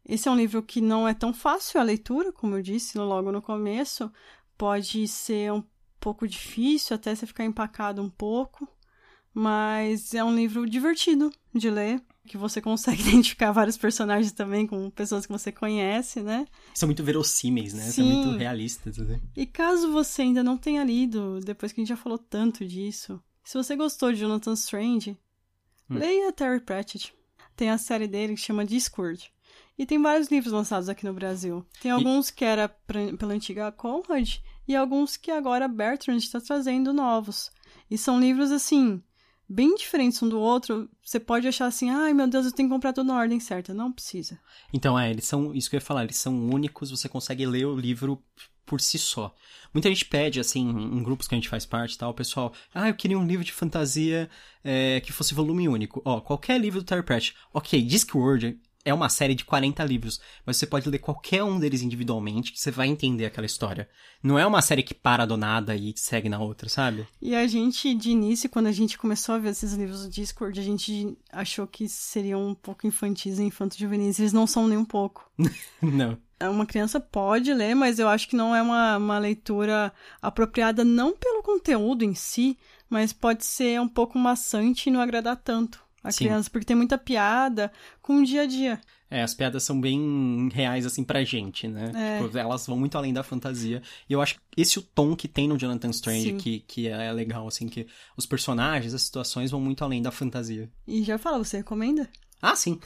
esse 0.06 0.28
é 0.28 0.30
um 0.30 0.36
livro 0.36 0.62
que 0.62 0.82
não 0.82 1.08
é 1.08 1.14
tão 1.14 1.32
fácil 1.32 1.80
a 1.80 1.82
leitura, 1.82 2.30
como 2.30 2.56
eu 2.56 2.62
disse 2.62 2.98
logo 2.98 3.32
no 3.32 3.40
começo. 3.40 4.12
Pode 4.58 5.08
ser 5.08 5.50
um 5.52 5.64
pouco 5.98 6.28
difícil, 6.28 6.94
até 6.94 7.14
você 7.14 7.24
ficar 7.26 7.42
empacado 7.46 8.02
um 8.02 8.10
pouco, 8.10 8.68
mas 9.32 10.12
é 10.12 10.22
um 10.22 10.34
livro 10.34 10.68
divertido 10.68 11.30
de 11.54 11.70
ler, 11.70 12.02
que 12.26 12.36
você 12.36 12.60
consegue 12.62 13.00
identificar 13.00 13.50
vários 13.50 13.78
personagens 13.78 14.32
também 14.32 14.66
com 14.66 14.90
pessoas 14.90 15.24
que 15.24 15.32
você 15.32 15.50
conhece, 15.50 16.20
né? 16.20 16.46
São 16.74 16.86
muito 16.86 17.02
verossímeis, 17.02 17.72
né? 17.72 17.84
São 17.84 18.04
Sim. 18.04 18.12
muito 18.12 18.36
realistas. 18.36 18.98
Assim. 18.98 19.20
E 19.34 19.46
caso 19.46 19.90
você 19.90 20.20
ainda 20.20 20.42
não 20.42 20.58
tenha 20.58 20.84
lido, 20.84 21.40
depois 21.40 21.72
que 21.72 21.80
a 21.80 21.82
gente 21.82 21.88
já 21.88 21.96
falou 21.96 22.18
tanto 22.18 22.66
disso, 22.66 23.18
se 23.50 23.56
você 23.58 23.74
gostou 23.74 24.12
de 24.12 24.20
Jonathan 24.20 24.52
Strange, 24.52 25.16
Hum. 25.90 25.98
leia 25.98 26.32
Terry 26.32 26.60
Pratchett. 26.60 27.12
Tem 27.56 27.68
a 27.68 27.76
série 27.78 28.06
dele 28.06 28.34
que 28.34 28.40
chama 28.40 28.64
Discord. 28.64 29.28
E 29.76 29.84
tem 29.84 30.00
vários 30.00 30.28
livros 30.28 30.52
lançados 30.52 30.88
aqui 30.88 31.04
no 31.04 31.12
Brasil. 31.12 31.66
Tem 31.82 31.90
alguns 31.90 32.30
que 32.30 32.44
era 32.44 32.68
pra- 32.68 33.12
pela 33.18 33.34
antiga 33.34 33.72
Conrad 33.72 34.36
e 34.68 34.76
alguns 34.76 35.16
que 35.16 35.32
agora 35.32 35.64
a 35.64 35.68
Bertrand 35.68 36.16
está 36.18 36.40
trazendo 36.40 36.92
novos. 36.92 37.50
E 37.90 37.98
são 37.98 38.20
livros 38.20 38.52
assim, 38.52 39.02
bem 39.48 39.74
diferentes 39.74 40.22
um 40.22 40.28
do 40.28 40.38
outro. 40.38 40.88
Você 41.02 41.18
pode 41.18 41.48
achar 41.48 41.66
assim, 41.66 41.90
ai 41.90 42.12
meu 42.14 42.28
Deus, 42.28 42.46
eu 42.46 42.52
tenho 42.52 42.68
que 42.68 42.74
comprar 42.74 42.92
tudo 42.92 43.08
na 43.08 43.18
ordem 43.18 43.40
certa. 43.40 43.74
Não 43.74 43.90
precisa. 43.90 44.38
Então, 44.72 44.96
é, 44.96 45.10
eles 45.10 45.24
são, 45.24 45.52
isso 45.52 45.68
que 45.68 45.74
eu 45.74 45.78
ia 45.80 45.84
falar, 45.84 46.04
eles 46.04 46.16
são 46.18 46.48
únicos, 46.50 46.90
você 46.92 47.08
consegue 47.08 47.44
ler 47.44 47.64
o 47.66 47.74
livro 47.74 48.22
por 48.70 48.80
si 48.80 48.98
só. 48.98 49.34
Muita 49.74 49.88
gente 49.88 50.04
pede, 50.04 50.38
assim, 50.38 50.60
em 50.60 51.02
grupos 51.02 51.26
que 51.26 51.34
a 51.34 51.38
gente 51.38 51.48
faz 51.48 51.66
parte 51.66 51.94
e 51.94 51.98
tal, 51.98 52.12
o 52.12 52.14
pessoal, 52.14 52.52
ah, 52.72 52.88
eu 52.88 52.94
queria 52.94 53.18
um 53.18 53.26
livro 53.26 53.44
de 53.44 53.52
fantasia 53.52 54.30
é, 54.62 55.00
que 55.00 55.12
fosse 55.12 55.34
volume 55.34 55.68
único. 55.68 56.00
Ó, 56.04 56.20
qualquer 56.20 56.60
livro 56.60 56.80
do 56.80 56.86
Terry 56.86 57.02
Pratchett. 57.02 57.36
Ok, 57.52 57.82
Discworld 57.82 58.60
é 58.84 58.94
uma 58.94 59.08
série 59.08 59.34
de 59.34 59.44
40 59.44 59.82
livros, 59.84 60.20
mas 60.46 60.56
você 60.56 60.66
pode 60.66 60.88
ler 60.88 61.00
qualquer 61.00 61.42
um 61.42 61.58
deles 61.58 61.82
individualmente 61.82 62.52
que 62.52 62.60
você 62.60 62.70
vai 62.70 62.86
entender 62.86 63.26
aquela 63.26 63.44
história. 63.44 63.88
Não 64.22 64.38
é 64.38 64.46
uma 64.46 64.62
série 64.62 64.84
que 64.84 64.94
para 64.94 65.26
do 65.26 65.36
nada 65.36 65.74
e 65.74 65.92
segue 65.96 66.28
na 66.28 66.38
outra, 66.38 66.68
sabe? 66.68 67.08
E 67.20 67.34
a 67.34 67.44
gente, 67.48 67.92
de 67.92 68.10
início, 68.10 68.48
quando 68.48 68.68
a 68.68 68.72
gente 68.72 68.96
começou 68.96 69.34
a 69.34 69.38
ver 69.38 69.50
esses 69.50 69.72
livros 69.72 70.04
do 70.04 70.10
Discord, 70.10 70.58
a 70.58 70.62
gente 70.62 71.18
achou 71.32 71.66
que 71.66 71.88
seriam 71.88 72.46
um 72.46 72.54
pouco 72.54 72.86
infantis 72.86 73.40
e 73.40 73.42
infanto-juvenis. 73.42 74.20
Eles 74.20 74.32
não 74.32 74.46
são 74.46 74.68
nem 74.68 74.78
um 74.78 74.84
pouco. 74.84 75.28
Não. 75.82 76.16
Uma 76.40 76.64
criança 76.66 76.98
pode 76.98 77.52
ler, 77.52 77.74
mas 77.74 77.98
eu 77.98 78.08
acho 78.08 78.28
que 78.28 78.36
não 78.36 78.54
é 78.54 78.62
uma, 78.62 78.96
uma 78.96 79.18
leitura 79.18 79.92
apropriada 80.22 80.84
não 80.84 81.16
pelo 81.16 81.42
conteúdo 81.42 82.04
em 82.04 82.14
si, 82.14 82.56
mas 82.88 83.12
pode 83.12 83.44
ser 83.44 83.80
um 83.80 83.88
pouco 83.88 84.18
maçante 84.18 84.88
e 84.88 84.92
não 84.92 85.00
agradar 85.00 85.36
tanto 85.36 85.82
a 86.02 86.10
Sim. 86.10 86.24
criança, 86.24 86.48
porque 86.50 86.64
tem 86.64 86.76
muita 86.76 86.96
piada 86.96 87.70
com 88.00 88.16
o 88.20 88.24
dia 88.24 88.42
a 88.42 88.46
dia. 88.46 88.80
É, 89.10 89.22
as 89.22 89.34
piadas 89.34 89.64
são 89.64 89.80
bem 89.80 90.48
reais, 90.52 90.86
assim, 90.86 91.02
pra 91.02 91.24
gente, 91.24 91.66
né? 91.66 91.90
É. 91.94 92.22
Tipo, 92.22 92.38
elas 92.38 92.64
vão 92.66 92.78
muito 92.78 92.96
além 92.96 93.12
da 93.12 93.24
fantasia. 93.24 93.82
E 94.08 94.12
eu 94.12 94.22
acho 94.22 94.36
que 94.36 94.40
esse 94.56 94.78
é 94.78 94.80
o 94.80 94.84
tom 94.84 95.16
que 95.16 95.26
tem 95.26 95.48
no 95.48 95.58
Jonathan 95.58 95.90
Strange, 95.90 96.30
Sim. 96.30 96.36
que, 96.36 96.60
que 96.60 96.88
é 96.88 97.12
legal, 97.12 97.46
assim, 97.48 97.68
que 97.68 97.88
os 98.16 98.24
personagens, 98.24 98.94
as 98.94 99.02
situações 99.02 99.50
vão 99.50 99.60
muito 99.60 99.82
além 99.82 100.00
da 100.00 100.12
fantasia. 100.12 100.70
E 100.86 101.02
já 101.02 101.18
fala, 101.18 101.38
você 101.38 101.56
recomenda? 101.56 102.08
Ah, 102.42 102.56
sim. 102.56 102.80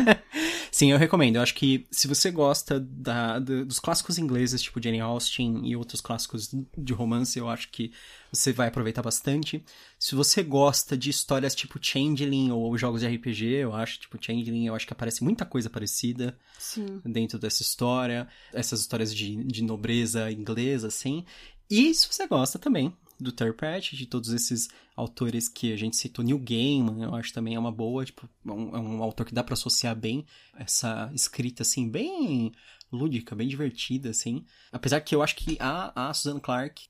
sim, 0.70 0.90
eu 0.92 0.98
recomendo. 0.98 1.36
Eu 1.36 1.42
acho 1.42 1.54
que 1.54 1.86
se 1.90 2.06
você 2.06 2.30
gosta 2.30 2.78
da, 2.78 3.38
do- 3.38 3.64
dos 3.64 3.78
clássicos 3.78 4.18
ingleses, 4.18 4.60
tipo 4.62 4.82
Jane 4.82 5.00
Austen 5.00 5.66
e 5.66 5.74
outros 5.76 6.00
clássicos 6.00 6.50
de 6.76 6.92
romance, 6.92 7.38
eu 7.38 7.48
acho 7.48 7.70
que 7.70 7.92
você 8.30 8.52
vai 8.52 8.68
aproveitar 8.68 9.02
bastante. 9.02 9.64
Se 9.98 10.14
você 10.14 10.42
gosta 10.42 10.96
de 10.96 11.10
histórias 11.10 11.54
tipo 11.54 11.78
Changeling 11.80 12.50
ou 12.50 12.76
jogos 12.76 13.00
de 13.00 13.06
RPG, 13.06 13.46
eu 13.62 13.74
acho, 13.74 14.00
tipo 14.00 14.18
Changeling, 14.20 14.66
eu 14.66 14.74
acho 14.74 14.86
que 14.86 14.92
aparece 14.92 15.24
muita 15.24 15.44
coisa 15.46 15.70
parecida 15.70 16.36
Sim. 16.58 17.00
dentro 17.04 17.38
dessa 17.38 17.62
história, 17.62 18.28
essas 18.52 18.80
histórias 18.80 19.14
de, 19.14 19.42
de 19.44 19.62
nobreza 19.62 20.30
inglesa, 20.30 20.88
assim. 20.88 21.24
E 21.70 21.94
se 21.94 22.06
você 22.06 22.26
gosta 22.26 22.58
também 22.58 22.94
do 23.22 23.32
Terry 23.32 23.52
Pratchett, 23.52 23.96
de 23.96 24.06
todos 24.06 24.30
esses 24.30 24.68
autores 24.96 25.48
que 25.48 25.72
a 25.72 25.76
gente 25.76 25.96
citou, 25.96 26.24
Neil 26.24 26.38
Gaiman, 26.38 27.02
eu 27.02 27.14
acho 27.14 27.32
também 27.32 27.54
é 27.54 27.58
uma 27.58 27.72
boa, 27.72 28.04
tipo, 28.04 28.28
é 28.46 28.50
um, 28.50 28.76
é 28.76 28.78
um 28.78 29.02
autor 29.02 29.26
que 29.26 29.34
dá 29.34 29.42
pra 29.42 29.54
associar 29.54 29.96
bem 29.96 30.26
essa 30.54 31.10
escrita, 31.14 31.62
assim, 31.62 31.88
bem 31.88 32.52
lúdica, 32.92 33.34
bem 33.34 33.48
divertida, 33.48 34.10
assim. 34.10 34.44
Apesar 34.70 35.00
que 35.00 35.14
eu 35.14 35.22
acho 35.22 35.36
que 35.36 35.56
a, 35.58 36.08
a 36.10 36.14
Susan 36.14 36.38
Clark, 36.38 36.86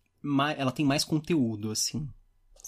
ela 0.57 0.73
tem 0.73 0.85
mais 0.85 1.05
conteúdo, 1.05 1.71
assim. 1.71 2.09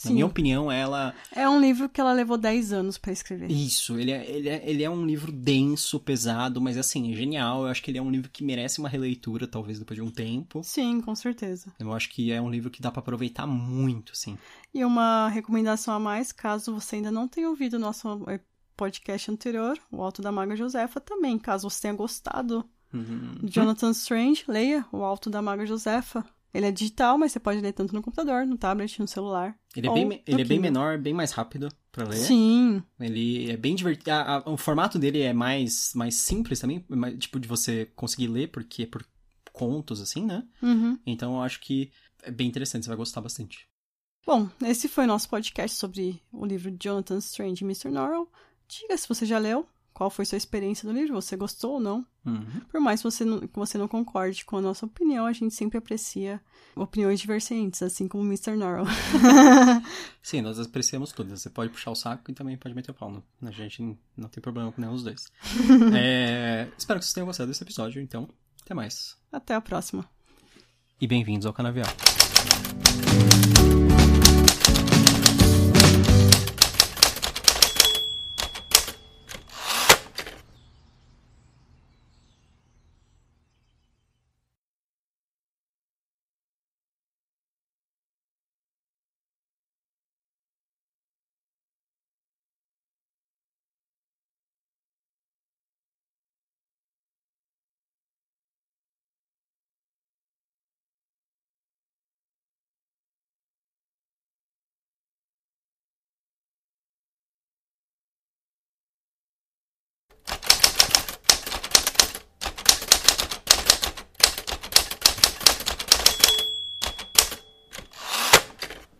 Na 0.04 0.08
Sim. 0.08 0.14
minha 0.14 0.26
opinião, 0.26 0.70
ela 0.70 1.14
É 1.32 1.48
um 1.48 1.60
livro 1.60 1.88
que 1.88 2.00
ela 2.00 2.12
levou 2.12 2.36
10 2.36 2.72
anos 2.72 2.98
pra 2.98 3.12
escrever. 3.12 3.50
isso, 3.50 3.98
ele 3.98 4.10
é, 4.10 4.30
ele, 4.30 4.48
é, 4.48 4.62
ele 4.68 4.82
é 4.82 4.90
um 4.90 5.04
livro 5.06 5.32
denso, 5.32 5.98
pesado, 5.98 6.60
mas 6.60 6.76
assim, 6.76 7.12
é 7.12 7.16
genial. 7.16 7.62
Eu 7.62 7.68
acho 7.68 7.82
que 7.82 7.90
ele 7.90 7.98
é 7.98 8.02
um 8.02 8.10
livro 8.10 8.30
que 8.30 8.44
merece 8.44 8.78
uma 8.78 8.88
releitura, 8.88 9.46
talvez 9.46 9.78
depois 9.78 9.96
de 9.96 10.02
um 10.02 10.10
tempo. 10.10 10.62
Sim, 10.62 11.00
com 11.00 11.14
certeza. 11.14 11.72
Eu 11.78 11.92
acho 11.92 12.08
que 12.10 12.30
é 12.32 12.40
um 12.40 12.50
livro 12.50 12.70
que 12.70 12.82
dá 12.82 12.90
pra 12.90 13.00
aproveitar 13.00 13.46
muito, 13.46 14.12
assim. 14.12 14.36
E 14.72 14.84
uma 14.84 15.28
recomendação 15.28 15.94
a 15.94 15.98
mais, 16.00 16.32
caso 16.32 16.74
você 16.74 16.96
ainda 16.96 17.10
não 17.10 17.26
tenha 17.28 17.48
ouvido 17.48 17.74
o 17.74 17.78
nosso 17.78 18.24
eh, 18.28 18.40
podcast 18.76 19.30
anterior, 19.30 19.78
O 19.90 20.02
Alto 20.02 20.20
da 20.20 20.32
Maga 20.32 20.56
Josefa, 20.56 21.00
também, 21.00 21.38
caso 21.38 21.68
você 21.70 21.82
tenha 21.82 21.94
gostado 21.94 22.64
Uhum. 22.92 23.34
Jonathan 23.42 23.90
Strange, 23.90 24.44
leia 24.46 24.84
O 24.92 25.02
Alto 25.02 25.28
da 25.28 25.42
Maga 25.42 25.66
Josefa. 25.66 26.24
Ele 26.54 26.66
é 26.66 26.70
digital, 26.70 27.18
mas 27.18 27.32
você 27.32 27.40
pode 27.40 27.60
ler 27.60 27.72
tanto 27.72 27.92
no 27.92 28.00
computador, 28.00 28.46
no 28.46 28.56
tablet, 28.56 29.00
no 29.00 29.08
celular. 29.08 29.58
Ele 29.76 29.88
é, 29.88 29.92
bem, 29.92 30.22
ele 30.24 30.42
é 30.42 30.44
bem 30.44 30.60
menor, 30.60 30.96
bem 30.98 31.12
mais 31.12 31.32
rápido 31.32 31.68
pra 31.90 32.06
ler. 32.06 32.16
Sim, 32.18 32.80
Ele 33.00 33.50
é 33.50 33.56
bem 33.56 33.74
divertido. 33.74 34.12
a- 34.12 34.36
a- 34.36 34.50
o 34.50 34.56
formato 34.56 34.96
dele 34.98 35.20
é 35.20 35.32
mais, 35.32 35.92
mais 35.96 36.14
simples 36.14 36.60
também, 36.60 36.84
mais- 36.88 37.18
tipo, 37.18 37.40
de 37.40 37.48
você 37.48 37.86
conseguir 37.96 38.28
ler, 38.28 38.48
porque 38.52 38.84
é 38.84 38.86
por 38.86 39.04
contos, 39.52 40.00
assim, 40.00 40.24
né? 40.24 40.44
uhum. 40.62 40.96
Então 41.04 41.34
eu 41.34 41.42
acho 41.42 41.60
que 41.60 41.90
é 42.22 42.30
bem 42.30 42.46
interessante, 42.48 42.84
você 42.84 42.88
vai 42.88 42.96
gostar 42.96 43.20
bastante. 43.20 43.68
Bom, 44.26 44.48
esse 44.62 44.88
foi 44.88 45.04
o 45.04 45.08
nosso 45.08 45.28
podcast 45.28 45.76
sobre 45.76 46.20
o 46.32 46.46
livro 46.46 46.70
de 46.70 46.78
Jonathan 46.88 47.18
Strange 47.18 47.62
e 47.62 47.66
Mr. 47.66 47.90
Norrell. 47.90 48.30
Diga 48.68 48.96
se 48.96 49.06
você 49.08 49.26
já 49.26 49.38
leu, 49.38 49.66
qual 49.94 50.10
foi 50.10 50.24
sua 50.24 50.36
experiência 50.36 50.86
do 50.88 50.92
livro, 50.92 51.14
você 51.14 51.36
gostou 51.36 51.74
ou 51.74 51.80
não. 51.80 52.04
Uhum. 52.26 52.44
Por 52.68 52.80
mais 52.80 53.00
que 53.00 53.04
você, 53.10 53.24
não, 53.24 53.38
que 53.40 53.54
você 53.56 53.78
não 53.78 53.86
concorde 53.86 54.44
com 54.44 54.56
a 54.56 54.60
nossa 54.60 54.84
opinião, 54.84 55.24
a 55.24 55.32
gente 55.32 55.54
sempre 55.54 55.78
aprecia 55.78 56.40
opiniões 56.74 57.20
divergentes, 57.20 57.80
assim 57.80 58.08
como 58.08 58.24
o 58.24 58.26
Mr. 58.26 58.56
Norrell. 58.56 58.84
Sim, 60.20 60.40
nós 60.40 60.58
apreciamos 60.58 61.12
todas. 61.12 61.40
Você 61.42 61.48
pode 61.48 61.70
puxar 61.70 61.92
o 61.92 61.94
saco 61.94 62.28
e 62.30 62.34
também 62.34 62.56
pode 62.58 62.74
meter 62.74 62.90
o 62.90 62.94
pau. 62.94 63.10
Não, 63.10 63.22
a 63.48 63.52
gente 63.52 63.96
não- 64.16 64.28
tem 64.28 64.42
problema 64.42 64.72
com 64.72 64.80
nenhum 64.80 64.94
dos 64.94 65.04
dois. 65.04 65.28
É, 65.96 66.68
espero 66.76 66.98
que 66.98 67.04
vocês 67.04 67.14
tenham 67.14 67.26
gostado 67.26 67.48
desse 67.48 67.62
episódio, 67.62 68.02
então. 68.02 68.28
Até 68.62 68.74
mais. 68.74 69.16
Até 69.30 69.54
a 69.54 69.60
próxima. 69.60 70.04
E 71.00 71.06
bem-vindos 71.06 71.46
ao 71.46 71.52
Canavial. 71.52 71.86
Música 71.86 72.83